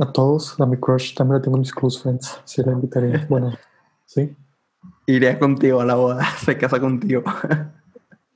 A 0.00 0.12
todos, 0.12 0.60
a 0.60 0.66
mi 0.66 0.76
crush 0.76 1.14
también 1.14 1.38
la 1.38 1.42
tengo 1.42 1.56
en 1.56 1.60
mis 1.60 1.72
close 1.72 2.00
friends. 2.00 2.40
Sí, 2.44 2.62
la 2.64 2.72
invitaría. 2.72 3.26
bueno, 3.28 3.56
sí. 4.04 4.36
Iría 5.06 5.38
contigo 5.38 5.80
a 5.80 5.84
la 5.84 5.94
boda, 5.94 6.24
se 6.44 6.56
casa 6.56 6.80
contigo. 6.80 7.22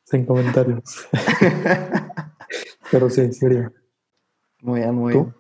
Sin 0.05 0.25
comentarios. 0.27 1.07
Pero 2.91 3.11
sí, 3.11 3.33
sí 3.33 3.47
iría. 3.47 3.73
Muy 4.63 4.81
bien, 4.81 4.95
muy 4.95 5.13
bien. 5.13 5.35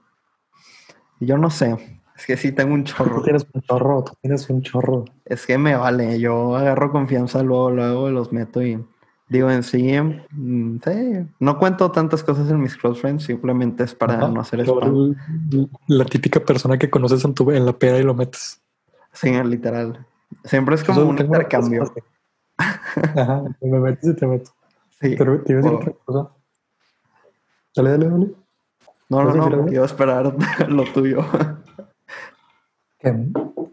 Yo 1.20 1.38
no 1.38 1.50
sé. 1.50 2.00
Es 2.16 2.26
que 2.26 2.36
sí 2.36 2.52
tengo 2.52 2.74
un 2.74 2.84
chorro. 2.84 3.16
Tú 3.16 3.22
tienes 3.22 3.46
un 3.52 3.60
chorro, 3.62 4.04
tú 4.04 4.12
tienes 4.20 4.48
un 4.48 4.62
chorro. 4.62 5.04
Es 5.24 5.46
que 5.46 5.58
me 5.58 5.74
vale. 5.74 6.20
Yo 6.20 6.56
agarro 6.56 6.92
confianza 6.92 7.42
luego, 7.42 7.70
luego 7.70 8.10
los 8.10 8.32
meto 8.32 8.62
y 8.62 8.84
digo 9.34 9.50
en 9.50 9.64
sí, 9.64 9.92
mm, 10.00 10.78
sí, 10.84 11.26
no 11.40 11.58
cuento 11.58 11.90
tantas 11.90 12.22
cosas 12.22 12.48
en 12.50 12.60
mis 12.60 12.76
close 12.76 13.00
friends, 13.00 13.24
simplemente 13.24 13.82
es 13.82 13.94
para 13.94 14.28
no 14.28 14.40
hacer 14.40 14.60
spam. 14.60 15.16
La 15.88 16.04
típica 16.04 16.40
persona 16.40 16.78
que 16.78 16.88
conoces 16.88 17.24
en, 17.24 17.34
tu, 17.34 17.50
en 17.50 17.66
la 17.66 17.72
peda 17.72 17.98
y 17.98 18.04
lo 18.04 18.14
metes. 18.14 18.60
Sí, 19.12 19.30
literal. 19.42 20.06
Siempre 20.44 20.76
es 20.76 20.84
como 20.84 21.02
un 21.02 21.18
intercambio. 21.18 21.92
Ajá, 22.56 23.42
me 23.60 23.80
metes 23.80 24.10
y 24.10 24.14
te 24.14 24.26
meto. 24.26 24.50
Sí. 25.00 25.16
Pero 25.18 25.42
te 25.42 25.52
iba 25.52 25.60
a 25.60 25.64
decir 25.64 25.76
otra 25.76 25.92
cosa. 26.04 26.30
Dale, 27.76 27.90
dale, 27.90 28.08
dale. 28.08 28.34
No, 29.10 29.24
no, 29.24 29.34
no, 29.34 29.66
quiero 29.66 29.84
esperar 29.84 30.34
lo 30.68 30.84
tuyo. 30.84 31.18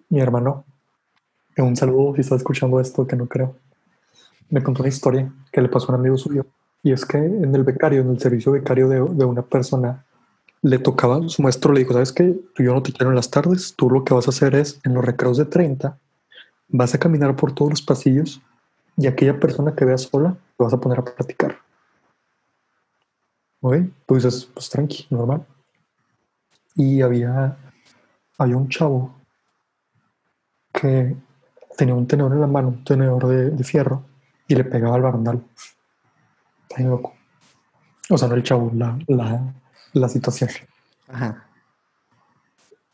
mi 0.10 0.20
hermano, 0.20 0.66
un 1.58 1.76
saludo 1.76 2.16
si 2.16 2.22
está 2.22 2.36
escuchando 2.36 2.80
esto, 2.82 3.08
que 3.08 3.16
no 3.16 3.28
creo, 3.28 3.56
me 4.52 4.62
contó 4.62 4.84
una 4.84 4.90
historia 4.90 5.34
que 5.52 5.62
le 5.62 5.70
pasó 5.70 5.92
a 5.92 5.96
un 5.96 6.02
amigo 6.02 6.18
suyo. 6.18 6.46
Y 6.84 6.92
es 6.92 7.06
que 7.06 7.18
en 7.18 7.54
el 7.56 7.64
becario, 7.64 8.02
en 8.02 8.10
el 8.12 8.20
servicio 8.20 8.52
becario 8.52 8.88
de, 8.88 9.00
de 9.00 9.26
una 9.26 9.42
persona, 9.42 10.06
le 10.62 10.78
tocaba, 10.78 11.28
su 11.28 11.42
maestro 11.42 11.74
le 11.74 11.80
dijo, 11.80 11.94
¿sabes 11.94 12.12
qué? 12.12 12.40
Tú 12.54 12.64
yo 12.64 12.74
no 12.74 12.84
te 12.84 12.92
quiero 12.94 13.10
en 13.10 13.16
las 13.16 13.32
tardes, 13.32 13.74
tú 13.76 13.90
lo 13.90 14.04
que 14.04 14.14
vas 14.14 14.28
a 14.28 14.30
hacer 14.30 14.54
es, 14.54 14.80
en 14.84 14.94
los 14.94 15.04
recreos 15.04 15.38
de 15.38 15.46
30, 15.46 15.98
vas 16.70 16.94
a 16.94 17.00
caminar 17.00 17.36
por 17.36 17.54
todos 17.54 17.72
los 17.72 17.82
pasillos 17.82 18.42
y 18.98 19.08
aquella 19.08 19.40
persona 19.40 19.76
que 19.76 19.86
veas 19.86 20.04
sola, 20.04 20.38
te 20.58 20.64
vas 20.64 20.74
a 20.74 20.80
poner 20.80 21.00
a 21.00 21.06
platicar. 21.06 21.58
¿Ok? 23.62 23.78
Tú 24.06 24.16
dices, 24.16 24.50
pues 24.54 24.70
tranqui, 24.70 25.08
normal. 25.10 25.46
Y 26.76 27.02
había, 27.02 27.58
había 28.38 28.58
un 28.58 28.70
chavo 28.70 29.14
que 30.74 31.16
tenía 31.78 31.96
un 31.96 32.08
tenedor 32.08 32.34
en 32.34 32.42
la 32.42 32.48
mano, 32.48 32.70
un 32.70 32.84
tenedor 32.84 33.28
de, 33.28 33.64
fierro, 33.64 34.04
y 34.52 34.56
le 34.56 34.66
pegaba 34.66 34.96
al 34.96 35.02
barandal. 35.02 35.42
Está 36.70 36.84
loco. 36.84 37.14
O 38.10 38.18
sea, 38.18 38.28
no 38.28 38.36
el 38.36 38.44
chavo, 38.44 38.70
la, 38.74 39.00
la, 39.08 39.54
la 39.94 40.10
situación. 40.10 40.50
Ajá. 41.08 41.48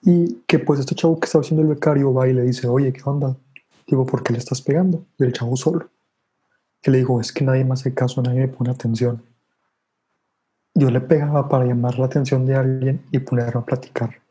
Y 0.02 0.44
que 0.48 0.60
pues 0.60 0.80
este 0.80 0.94
chavo 0.94 1.20
que 1.20 1.26
estaba 1.26 1.42
haciendo 1.42 1.64
el 1.64 1.70
becario 1.70 2.14
va 2.14 2.28
y 2.28 2.34
le 2.34 2.44
dice, 2.44 2.68
oye, 2.68 2.94
¿qué 2.94 3.02
onda? 3.04 3.36
Digo, 3.88 4.06
¿por 4.06 4.22
qué 4.22 4.34
le 4.34 4.40
estás 4.40 4.62
pegando? 4.62 5.04
Y 5.18 5.24
el 5.24 5.34
chavo 5.34 5.58
solo. 5.58 5.90
Que 6.82 6.92
le 6.92 7.00
digo, 7.00 7.20
es 7.20 7.32
que 7.32 7.44
nadie 7.44 7.66
me 7.66 7.74
hace 7.74 7.92
caso, 7.94 8.22
nadie 8.22 8.42
me 8.42 8.48
pone 8.48 8.70
atención. 8.70 9.24
Yo 10.76 10.92
le 10.92 11.02
pegaba 11.02 11.50
para 11.50 11.66
llamar 11.66 11.98
la 11.98 12.06
atención 12.06 12.46
de 12.46 12.56
alguien 12.56 13.04
y 13.12 13.18
ponerlo 13.18 13.62
a 13.62 13.66
platicar. 13.66 14.22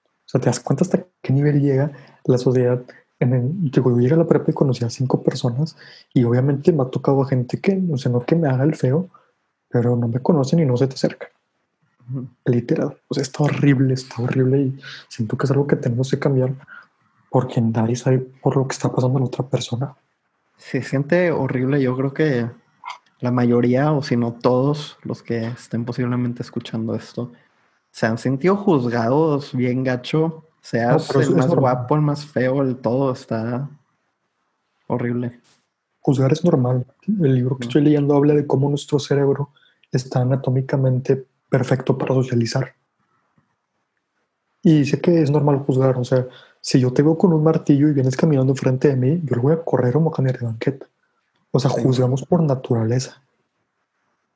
O 0.00 0.30
sea, 0.30 0.40
te 0.40 0.46
das 0.46 0.60
cuenta 0.60 0.84
hasta 0.84 1.04
qué 1.20 1.32
nivel 1.34 1.60
llega 1.60 1.92
la 2.24 2.38
sociedad. 2.38 2.82
En 3.20 3.32
el, 3.32 3.70
digo, 3.70 3.90
yo 3.90 3.98
llegué 3.98 4.14
a 4.14 4.18
la 4.18 4.26
prepa 4.26 4.50
y 4.50 4.54
conocí 4.54 4.84
a 4.84 4.90
cinco 4.90 5.22
personas 5.22 5.76
y 6.14 6.24
obviamente 6.24 6.72
me 6.72 6.82
ha 6.82 6.86
tocado 6.86 7.22
a 7.22 7.26
gente 7.26 7.60
que, 7.60 7.82
o 7.90 7.96
sea, 7.96 8.12
no 8.12 8.20
que 8.20 8.36
me 8.36 8.48
haga 8.48 8.64
el 8.64 8.74
feo, 8.74 9.08
pero 9.68 9.96
no 9.96 10.08
me 10.08 10.20
conocen 10.20 10.60
y 10.60 10.64
no 10.64 10.76
se 10.76 10.86
te 10.86 10.94
acercan. 10.94 11.28
Literal. 12.44 12.96
O 13.08 13.14
sea, 13.14 13.22
está 13.22 13.42
horrible, 13.42 13.94
está 13.94 14.22
horrible 14.22 14.60
y 14.60 14.80
siento 15.08 15.36
que 15.36 15.46
es 15.46 15.50
algo 15.50 15.66
que 15.66 15.76
tenemos 15.76 16.10
que 16.10 16.18
cambiar 16.18 16.54
porque 17.30 17.60
nadie 17.60 17.96
sabe 17.96 18.18
por 18.18 18.56
lo 18.56 18.66
que 18.66 18.72
está 18.72 18.90
pasando 18.90 19.18
en 19.18 19.24
otra 19.24 19.46
persona. 19.46 19.94
Se 20.56 20.82
siente 20.82 21.30
horrible. 21.30 21.80
Yo 21.82 21.96
creo 21.96 22.14
que 22.14 22.48
la 23.20 23.30
mayoría, 23.30 23.92
o 23.92 24.02
si 24.02 24.16
no 24.16 24.32
todos 24.32 24.96
los 25.02 25.22
que 25.22 25.46
estén 25.46 25.84
posiblemente 25.84 26.42
escuchando 26.42 26.94
esto, 26.94 27.32
se 27.90 28.06
han 28.06 28.18
sentido 28.18 28.56
juzgados 28.56 29.54
bien 29.54 29.84
gacho. 29.84 30.44
Seas 30.60 31.14
el 31.14 31.34
más 31.34 31.48
guapo, 31.48 31.94
el 31.94 32.02
más 32.02 32.26
feo, 32.26 32.62
el 32.62 32.76
todo 32.76 33.12
está 33.12 33.68
horrible. 34.86 35.40
Juzgar 36.00 36.32
es 36.32 36.44
normal. 36.44 36.86
El 37.06 37.34
libro 37.34 37.56
que 37.56 37.66
estoy 37.66 37.82
leyendo 37.82 38.14
habla 38.14 38.34
de 38.34 38.46
cómo 38.46 38.68
nuestro 38.68 38.98
cerebro 38.98 39.50
está 39.92 40.20
anatómicamente 40.20 41.26
perfecto 41.48 41.96
para 41.96 42.14
socializar. 42.14 42.74
Y 44.62 44.80
dice 44.80 45.00
que 45.00 45.22
es 45.22 45.30
normal 45.30 45.58
juzgar. 45.60 45.96
O 45.98 46.04
sea, 46.04 46.26
si 46.60 46.80
yo 46.80 46.92
te 46.92 47.02
veo 47.02 47.16
con 47.16 47.32
un 47.32 47.42
martillo 47.42 47.88
y 47.88 47.92
vienes 47.92 48.16
caminando 48.16 48.54
frente 48.54 48.88
de 48.88 48.96
mí, 48.96 49.22
yo 49.24 49.40
voy 49.40 49.52
a 49.52 49.62
correr 49.62 49.96
o 49.96 50.00
me 50.00 50.04
voy 50.04 50.12
a 50.12 50.16
cambiar 50.16 50.38
de 50.38 50.46
banqueta. 50.46 50.86
O 51.50 51.58
sea, 51.58 51.70
juzgamos 51.70 52.24
por 52.24 52.42
naturaleza. 52.42 53.22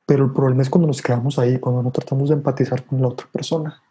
Pero 0.05 0.25
el 0.25 0.33
problema 0.33 0.61
es 0.61 0.69
cuando 0.69 0.87
nos 0.87 1.01
quedamos 1.01 1.39
ahí, 1.39 1.59
cuando 1.59 1.83
no 1.83 1.91
tratamos 1.91 2.29
de 2.29 2.35
empatizar 2.35 2.83
con 2.85 3.01
la 3.01 3.07
otra 3.09 3.27
persona. 3.31 3.81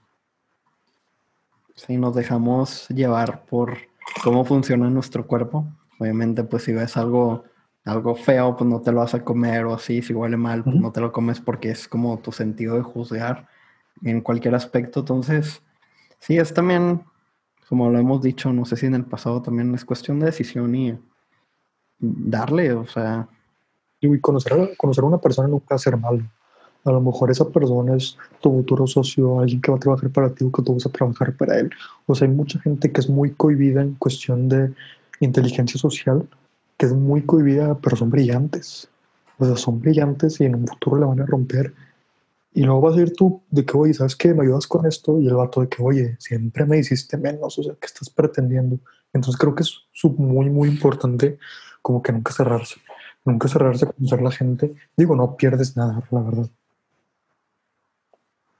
Sí, 1.87 1.97
nos 1.97 2.15
dejamos 2.15 2.89
llevar 2.91 3.45
por 3.45 3.77
cómo 4.23 4.45
funciona 4.45 4.89
nuestro 4.89 5.27
cuerpo. 5.27 5.67
Obviamente, 5.99 6.45
pues 6.45 6.63
si 6.63 6.73
ves 6.73 6.97
algo, 6.97 7.43
algo 7.85 8.15
feo, 8.15 8.57
pues 8.57 8.71
no 8.71 8.81
te 8.81 8.93
lo 8.93 8.99
vas 8.99 9.15
a 9.15 9.25
comer 9.25 9.65
o 9.65 9.75
así, 9.75 10.01
si 10.01 10.15
huele 10.15 10.37
mal, 10.37 10.63
pues 10.63 10.77
no 10.77 10.93
te 10.93 11.01
lo 11.01 11.11
comes 11.11 11.41
porque 11.41 11.71
es 11.71 11.89
como 11.89 12.17
tu 12.21 12.31
sentido 12.31 12.77
de 12.77 12.83
juzgar 12.83 13.49
en 14.03 14.21
cualquier 14.21 14.55
aspecto. 14.55 15.01
Entonces, 15.01 15.61
sí, 16.21 16.39
es 16.39 16.55
también, 16.55 17.03
como 17.69 17.91
lo 17.91 17.99
hemos 17.99 18.23
dicho, 18.23 18.53
no 18.53 18.65
sé 18.65 18.77
si 18.77 18.87
en 18.87 18.95
el 18.95 19.05
pasado 19.05 19.43
también 19.43 19.75
es 19.75 19.85
cuestión 19.85 20.21
de 20.21 20.27
decisión 20.27 20.73
y 20.77 20.97
darle, 21.99 22.75
o 22.75 22.87
sea, 22.87 23.27
y 24.01 24.21
conocer 24.21 24.53
a, 24.53 24.77
conocer 24.77 25.03
a 25.03 25.09
una 25.09 25.19
persona 25.19 25.49
nunca 25.49 25.75
hacer 25.75 25.97
mal. 25.97 26.31
A 26.85 26.91
lo 26.91 27.01
mejor 27.01 27.31
esa 27.31 27.49
persona 27.49 27.97
es 27.97 28.17
tu 28.41 28.51
futuro 28.51 28.87
socio, 28.87 29.41
alguien 29.41 29.61
que 29.61 29.71
va 29.71 29.77
a 29.77 29.81
trabajar 29.81 30.11
para 30.11 30.35
ti 30.35 30.45
o 30.45 30.51
que 30.51 30.63
tú 30.63 30.75
vas 30.75 30.87
a 30.87 30.91
trabajar 30.91 31.37
para 31.37 31.59
él. 31.59 31.71
O 32.07 32.15
sea, 32.15 32.27
hay 32.27 32.35
mucha 32.35 32.59
gente 32.61 32.91
que 32.91 33.01
es 33.01 33.09
muy 33.09 33.31
cohibida 33.33 33.83
en 33.83 33.95
cuestión 33.95 34.49
de 34.49 34.73
inteligencia 35.21 35.79
social, 35.79 36.29
que 36.77 36.87
es 36.87 36.93
muy 36.93 37.23
cohibida, 37.23 37.79
pero 37.79 37.97
son 37.97 38.11
brillantes. 38.11 38.89
O 39.39 39.45
sea, 39.45 39.57
son 39.57 39.81
brillantes 39.81 40.41
y 40.41 40.45
en 40.45 40.57
un 40.57 40.67
futuro 40.67 40.99
la 40.99 41.07
van 41.07 41.21
a 41.21 41.27
romper. 41.27 41.73
Y 42.55 42.65
luego 42.65 42.83
vas 42.83 42.97
a 42.97 43.01
ir 43.01 43.13
tú 43.15 43.43
de 43.51 43.65
que, 43.65 43.77
oye, 43.77 43.95
¿sabes 43.95 44.15
qué? 44.17 44.35
Me 44.35 44.43
ayudas 44.43 44.67
con 44.67 44.85
esto. 44.87 45.21
Y 45.21 45.27
el 45.27 45.35
vato 45.35 45.61
de 45.61 45.69
que, 45.69 45.83
oye, 45.83 46.17
siempre 46.19 46.67
me 46.67 46.79
hiciste 46.79 47.17
menos. 47.17 47.59
O 47.59 47.63
sea, 47.63 47.75
¿qué 47.81 47.87
estás 47.87 48.11
pretendiendo? 48.11 48.79
Entonces 49.13 49.39
creo 49.39 49.55
que 49.55 49.63
es 49.63 49.81
muy, 50.17 50.51
muy 50.51 50.69
importante 50.69 51.39
como 51.81 52.03
que 52.03 52.13
nunca 52.13 52.33
cerrarse. 52.33 52.81
Nunca 53.25 53.49
cerrarse 53.49 53.85
a 53.87 53.93
conocer 53.93 54.21
la 54.21 54.31
gente. 54.31 54.75
Digo, 54.97 55.17
no 55.17 55.37
pierdes 55.37 55.77
nada, 55.77 56.03
la 56.11 56.21
verdad. 56.21 56.51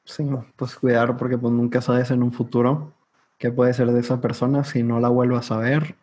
Sí, 0.05 0.25
pues 0.57 0.77
cuidar 0.77 1.17
porque 1.17 1.39
pues 1.39 1.53
nunca 1.53 1.81
sabes 1.81 2.11
en 2.11 2.23
un 2.23 2.33
futuro 2.33 2.93
qué 3.39 3.51
puede 3.53 3.73
ser 3.75 3.89
de 3.93 4.01
esa 4.01 4.21
persona 4.21 4.65
si 4.65 4.83
no 4.83 5.01
la 5.01 5.09
vuelvas 5.09 5.51
a 5.53 5.59
ver, 5.59 5.97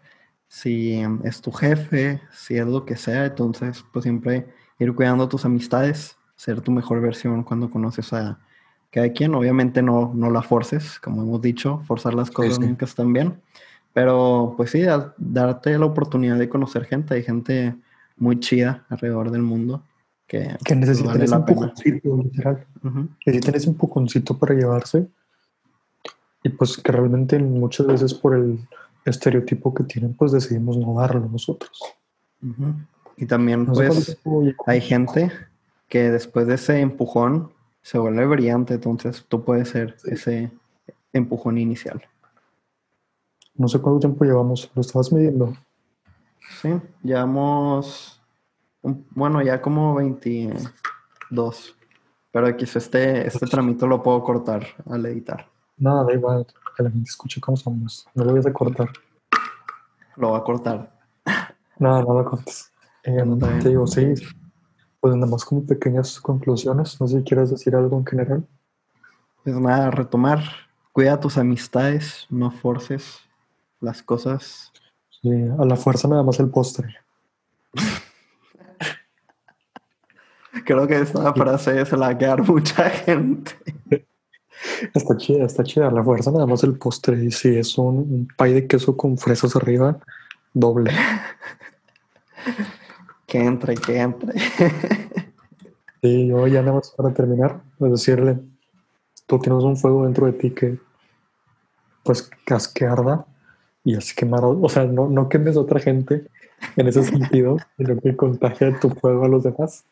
si 0.47 1.01
es 1.23 1.41
tu 1.41 1.51
jefe, 1.51 2.21
si 2.33 2.57
es 2.57 2.65
lo 2.67 2.85
que 2.85 2.95
sea. 2.97 3.25
Entonces, 3.25 3.85
pues 3.93 4.03
siempre 4.03 4.47
ir 4.79 4.95
cuidando 4.95 5.27
tus 5.29 5.45
amistades, 5.45 6.17
ser 6.35 6.61
tu 6.61 6.71
mejor 6.71 7.01
versión 7.01 7.43
cuando 7.43 7.69
conoces 7.69 8.13
a 8.13 8.39
cada 8.91 9.11
quien. 9.13 9.35
Obviamente 9.35 9.81
no, 9.81 10.11
no 10.15 10.29
la 10.31 10.41
forces, 10.41 10.99
como 10.99 11.21
hemos 11.23 11.41
dicho, 11.41 11.81
forzar 11.85 12.13
las 12.13 12.31
cosas 12.31 12.59
nunca 12.59 12.85
están 12.85 13.13
bien 13.13 13.41
Pero 13.93 14.53
pues 14.57 14.71
sí, 14.71 14.81
da- 14.81 15.13
darte 15.17 15.77
la 15.77 15.85
oportunidad 15.85 16.37
de 16.37 16.49
conocer 16.49 16.85
gente. 16.85 17.15
Hay 17.15 17.23
gente 17.23 17.75
muy 18.17 18.39
chida 18.39 18.85
alrededor 18.89 19.31
del 19.31 19.41
mundo 19.43 19.83
que 20.29 20.55
Que 20.63 20.75
necesitan 20.75 21.13
vale 21.13 21.25
ese 21.25 21.35
empujoncito, 21.35 22.17
literal. 22.23 22.65
Necesitan 23.25 23.55
ese 23.55 23.69
empujoncito 23.69 24.37
para 24.37 24.55
llevarse. 24.55 25.07
Y 26.43 26.49
pues 26.49 26.77
que 26.77 26.91
realmente 26.91 27.37
muchas 27.39 27.87
veces 27.87 28.13
por 28.13 28.35
el 28.35 28.59
estereotipo 29.03 29.73
que 29.73 29.83
tienen, 29.83 30.13
pues 30.13 30.31
decidimos 30.31 30.77
no 30.77 30.93
darlo 30.93 31.27
nosotros. 31.27 31.81
ujú. 32.41 32.75
Y 33.17 33.25
también 33.25 33.65
pues 33.65 34.17
hay 34.65 34.79
gente 34.79 35.29
que 35.89 36.09
después 36.09 36.47
de 36.47 36.53
ese 36.53 36.79
empujón 36.79 37.51
se 37.81 37.97
vuelve 37.97 38.25
brillante, 38.25 38.75
entonces 38.75 39.25
tú 39.27 39.43
puedes 39.43 39.67
ser 39.67 39.97
ese 40.05 40.49
empujón 41.11 41.57
inicial. 41.57 42.01
No 43.55 43.67
sé 43.67 43.79
cuánto 43.79 43.99
tiempo 43.99 44.23
llevamos, 44.23 44.71
lo 44.73 44.81
estabas 44.81 45.11
midiendo. 45.11 45.53
Sí, 46.61 46.69
llevamos, 47.03 48.18
bueno, 48.81 49.41
ya 49.41 49.61
como 49.61 49.95
22, 49.95 51.75
pero 52.31 52.55
quizá 52.55 52.79
este, 52.79 53.27
este 53.27 53.45
tramito 53.47 53.87
lo 53.87 54.01
puedo 54.01 54.23
cortar 54.23 54.65
al 54.89 55.05
editar. 55.05 55.47
Nada, 55.77 56.03
da 56.03 56.13
igual, 56.13 56.45
que 56.75 56.83
la 56.83 56.91
gente 56.91 57.09
escuche 57.09 57.41
cómo 57.41 57.57
somos. 57.57 58.07
No 58.13 58.23
lo 58.25 58.31
voy 58.31 58.41
a 58.45 58.53
cortar. 58.53 58.89
Lo 60.15 60.29
voy 60.29 60.39
a 60.39 60.43
cortar. 60.43 60.91
Nada, 61.79 62.03
no 62.03 62.13
lo 62.13 62.25
cortes. 62.25 62.71
Eh, 63.03 63.23
te 63.61 63.69
digo, 63.69 63.87
sí. 63.87 64.13
Pues 64.99 65.15
nada 65.15 65.31
más 65.31 65.45
como 65.45 65.65
pequeñas 65.65 66.19
conclusiones. 66.19 66.99
No 66.99 67.07
sé 67.07 67.19
si 67.19 67.23
quieres 67.23 67.49
decir 67.49 67.75
algo 67.75 67.97
en 67.97 68.05
general. 68.05 68.47
Pues 69.43 69.57
nada, 69.57 69.89
retomar, 69.89 70.43
cuida 70.91 71.19
tus 71.19 71.37
amistades, 71.37 72.27
no 72.29 72.51
forces 72.51 73.21
las 73.79 74.03
cosas. 74.03 74.73
Sí, 75.21 75.29
a 75.31 75.63
la 75.65 75.77
fuerza 75.77 76.09
nada 76.09 76.23
más 76.23 76.39
el 76.39 76.49
postre. 76.49 76.95
Creo 80.69 80.85
que 80.85 81.01
esta 81.01 81.33
frase 81.33 81.83
se 81.83 81.97
la 81.97 82.05
va 82.05 82.11
a 82.11 82.17
quedar 82.19 82.47
mucha 82.47 82.87
gente. 82.91 83.53
Está 84.93 85.17
chida, 85.17 85.45
está 85.45 85.63
chida. 85.63 85.89
La 85.89 86.03
fuerza 86.03 86.29
nada 86.31 86.45
más 86.45 86.63
el 86.63 86.77
postre. 86.77 87.25
Y 87.25 87.31
si 87.31 87.57
es 87.57 87.75
un, 87.79 87.97
un 87.97 88.27
pay 88.37 88.53
de 88.53 88.67
queso 88.67 88.95
con 88.95 89.17
fresas 89.17 89.55
arriba, 89.55 89.97
doble. 90.53 90.91
Que 93.25 93.39
entre, 93.39 93.75
que 93.75 93.99
entre. 93.99 94.33
Y 96.03 96.27
yo 96.27 96.45
ya 96.45 96.61
nada 96.61 96.73
más 96.73 96.91
para 96.91 97.13
terminar, 97.13 97.61
decirle, 97.79 98.39
tú 99.25 99.39
tienes 99.39 99.63
un 99.63 99.75
fuego 99.75 100.05
dentro 100.05 100.27
de 100.27 100.33
ti 100.33 100.51
que, 100.51 100.77
pues, 102.03 102.21
que 102.21 102.55
que 102.73 102.85
arda 102.85 103.25
y 103.83 103.95
haz 103.95 104.13
quemar, 104.13 104.45
o 104.45 104.69
sea, 104.69 104.85
no, 104.85 105.09
no 105.09 105.27
quemes 105.29 105.57
a 105.57 105.61
otra 105.61 105.79
gente 105.79 106.27
en 106.77 106.87
ese 106.87 107.03
sentido, 107.03 107.57
sino 107.77 107.99
que 107.99 108.15
contagia 108.15 108.79
tu 108.79 108.91
fuego 108.91 109.25
a 109.25 109.27
los 109.27 109.43
demás. 109.43 109.83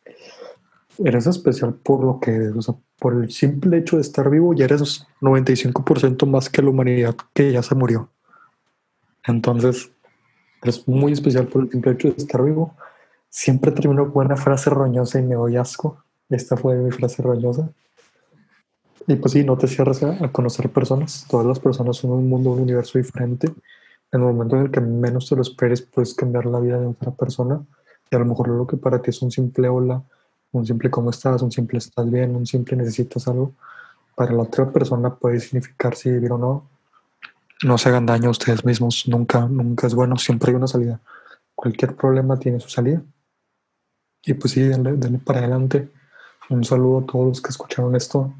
Eres 1.00 1.28
especial 1.28 1.76
por 1.76 2.04
lo 2.04 2.20
que 2.20 2.32
eres, 2.32 2.56
o 2.56 2.62
sea, 2.62 2.76
por 3.00 3.14
el 3.14 3.32
simple 3.32 3.78
hecho 3.78 3.98
de 3.98 4.02
estar 4.02 4.30
vivo, 4.30 4.54
ya 4.54 4.66
eres 4.66 5.06
95% 5.22 6.26
más 6.26 6.50
que 6.50 6.62
la 6.62 6.70
humanidad 6.70 7.16
que 7.34 7.52
ya 7.52 7.62
se 7.62 7.76
murió. 7.76 8.10
Entonces, 9.26 9.92
eres 10.64 10.88
muy 10.88 11.12
especial 11.12 11.48
por 11.48 11.64
el 11.64 11.72
simple 11.72 11.92
hecho 11.92 12.10
de 12.10 12.16
estar 12.18 12.44
vivo. 12.44 12.76
Siempre 13.30 13.72
termino 13.72 14.12
con 14.12 14.26
una 14.26 14.38
frase 14.38 14.70
roñosa 14.70 15.20
y 15.20 15.24
me 15.24 15.36
doy 15.36 15.58
asco. 15.58 16.04
Esta 16.30 16.58
fue 16.58 16.76
mi 16.76 16.92
frase 16.92 17.22
roñosa. 17.22 17.70
Y 19.06 19.16
pues 19.16 19.34
sí, 19.34 19.44
no 19.44 19.58
te 19.58 19.68
cierres 19.68 20.04
a, 20.04 20.32
conocer 20.32 20.70
personas. 20.70 21.26
Todas 21.30 21.46
las 21.46 21.60
personas 21.60 21.98
son 21.98 22.12
un 22.12 22.28
mundo, 22.28 22.52
un 22.52 22.62
universo 22.62 22.98
diferente. 22.98 23.48
En 24.12 24.22
el 24.22 24.28
momento 24.28 24.58
en 24.58 24.64
el 24.64 24.72
que 24.72 24.82
menos 24.82 25.30
te 25.30 25.36
lo 25.36 25.42
esperes, 25.42 25.82
puedes 25.82 26.14
cambiar 26.14 26.46
la 26.46 26.60
vida 26.60 26.80
de 26.80 26.88
otra 26.88 27.12
persona. 27.12 27.64
Y 28.10 28.16
a 28.16 28.20
lo 28.20 28.26
mejor 28.26 28.50
lo 28.50 28.66
que 28.66 28.78
para 28.78 29.02
ti 29.02 29.12
es 29.12 29.22
un 29.22 29.32
simple 29.32 29.70
hola, 29.70 30.04
un 30.52 30.66
simple 30.66 30.90
cómo 30.90 31.10
estás, 31.10 31.42
un 31.42 31.52
simple 31.52 31.78
estás 31.78 32.10
bien, 32.10 32.36
un 32.36 32.46
simple 32.46 32.78
necesitas 32.78 33.28
algo, 33.28 33.54
para 34.16 34.34
la 34.34 34.44
otra 34.44 34.72
persona 34.72 35.14
puede 35.14 35.40
significar 35.40 35.96
si 35.96 36.12
vivir 36.12 36.32
o 36.32 36.38
no. 36.38 36.70
No 37.64 37.78
se 37.78 37.90
hagan 37.90 38.06
daño 38.06 38.30
a 38.30 38.32
ustedes 38.32 38.66
mismos. 38.66 39.08
Nunca, 39.08 39.48
nunca 39.48 39.88
es 39.88 39.94
bueno. 39.94 40.18
Siempre 40.18 40.52
hay 40.52 40.56
una 40.56 40.68
salida. 40.68 41.00
Cualquier 41.56 41.96
problema 41.96 42.38
tiene 42.38 42.60
su 42.60 42.70
salida. 42.70 43.02
Y 44.24 44.34
pues 44.34 44.54
sí, 44.54 44.62
denle, 44.62 44.94
denle 44.94 45.20
para 45.20 45.40
adelante. 45.40 45.90
Un 46.50 46.64
saludo 46.64 47.00
a 47.00 47.06
todos 47.06 47.28
los 47.28 47.42
que 47.42 47.50
escucharon 47.50 47.96
esto. 47.96 48.34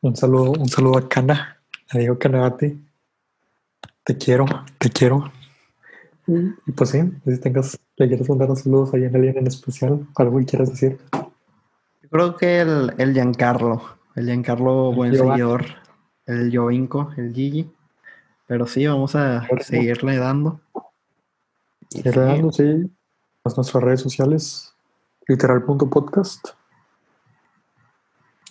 Un 0.00 0.16
saludo, 0.16 0.52
un 0.52 0.68
saludo 0.68 0.98
a 0.98 1.08
Cana, 1.08 1.58
a 1.90 1.98
Diego 1.98 2.18
Canavati. 2.18 2.82
Te 4.04 4.16
quiero, 4.16 4.46
te 4.78 4.90
quiero. 4.90 5.30
Y, 6.26 6.72
pues 6.72 6.90
sí, 6.90 7.00
si 7.24 7.38
tengas, 7.38 7.78
le 7.96 8.08
quieres 8.08 8.28
mandar 8.28 8.54
saludos 8.56 8.94
ahí 8.94 9.04
en 9.04 9.14
alguien 9.16 9.38
en 9.38 9.46
especial, 9.46 10.06
algo 10.14 10.38
que 10.38 10.44
quieras 10.44 10.70
decir. 10.70 10.98
Creo 12.10 12.36
que 12.36 12.60
el, 12.60 12.94
el 12.98 13.12
Giancarlo, 13.12 13.82
el 14.14 14.26
Giancarlo, 14.26 14.90
El 14.90 14.96
buen 14.96 15.12
Giovanni. 15.12 15.40
seguidor, 15.40 15.64
el 16.26 16.56
Jovinco, 16.56 17.12
el 17.16 17.34
Gigi. 17.34 17.70
Pero 18.46 18.66
sí, 18.66 18.86
vamos 18.86 19.14
a 19.14 19.46
seguirle 19.60 20.16
dando. 20.16 20.60
Sí, 21.90 22.02
regalo, 22.02 22.50
sí, 22.52 22.90
a 23.44 23.50
nuestras 23.54 23.82
redes 23.82 24.00
sociales, 24.00 24.74
literal.podcast, 25.26 26.48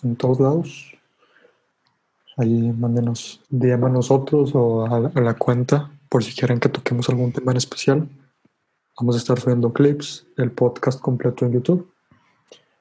en 0.02 0.16
todos 0.16 0.40
lados. 0.40 0.94
Ahí 2.36 2.72
mándenos 2.72 3.42
DM 3.48 3.86
a 3.86 3.88
nosotros 3.88 4.52
o 4.54 4.86
a 4.86 5.00
la, 5.00 5.10
a 5.12 5.20
la 5.20 5.34
cuenta 5.34 5.90
por 6.08 6.22
si 6.22 6.34
quieren 6.34 6.60
que 6.60 6.68
toquemos 6.68 7.08
algún 7.08 7.32
tema 7.32 7.50
en 7.50 7.58
especial. 7.58 8.08
Vamos 9.00 9.16
a 9.16 9.18
estar 9.18 9.38
subiendo 9.40 9.72
clips, 9.72 10.26
el 10.36 10.52
podcast 10.52 11.00
completo 11.00 11.44
en 11.44 11.52
YouTube. 11.52 11.92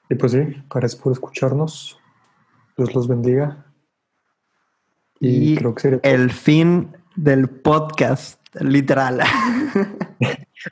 Y 0.09 0.15
pues 0.15 0.31
sí, 0.31 0.39
gracias 0.69 0.95
por 0.95 1.11
escucharnos. 1.11 1.99
Dios 2.77 2.93
los 2.95 3.07
bendiga. 3.07 3.65
Y, 5.19 5.53
Y 5.53 5.57
creo 5.57 5.75
que 5.75 5.81
sería 5.81 5.99
el 6.03 6.31
fin 6.31 6.95
del 7.15 7.49
podcast, 7.49 8.39
literal. 8.61 9.21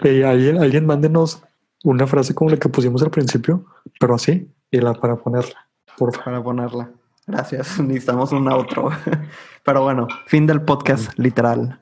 Alguien, 0.02 0.58
alguien 0.58 0.86
mándenos 0.86 1.44
una 1.84 2.08
frase 2.08 2.34
como 2.34 2.50
la 2.50 2.58
que 2.58 2.68
pusimos 2.70 3.02
al 3.04 3.12
principio, 3.12 3.66
pero 4.00 4.16
así, 4.16 4.52
y 4.72 4.80
la 4.80 4.94
para 4.94 5.16
ponerla, 5.16 5.68
por 5.98 6.12
favor. 6.12 6.26
para 6.26 6.44
ponerla. 6.44 6.92
Gracias, 7.28 7.80
necesitamos 7.82 8.32
un 8.32 8.48
outro. 8.50 8.90
Pero 9.64 9.82
bueno, 9.82 10.08
fin 10.28 10.46
del 10.46 10.62
podcast, 10.62 11.18
literal. 11.18 11.82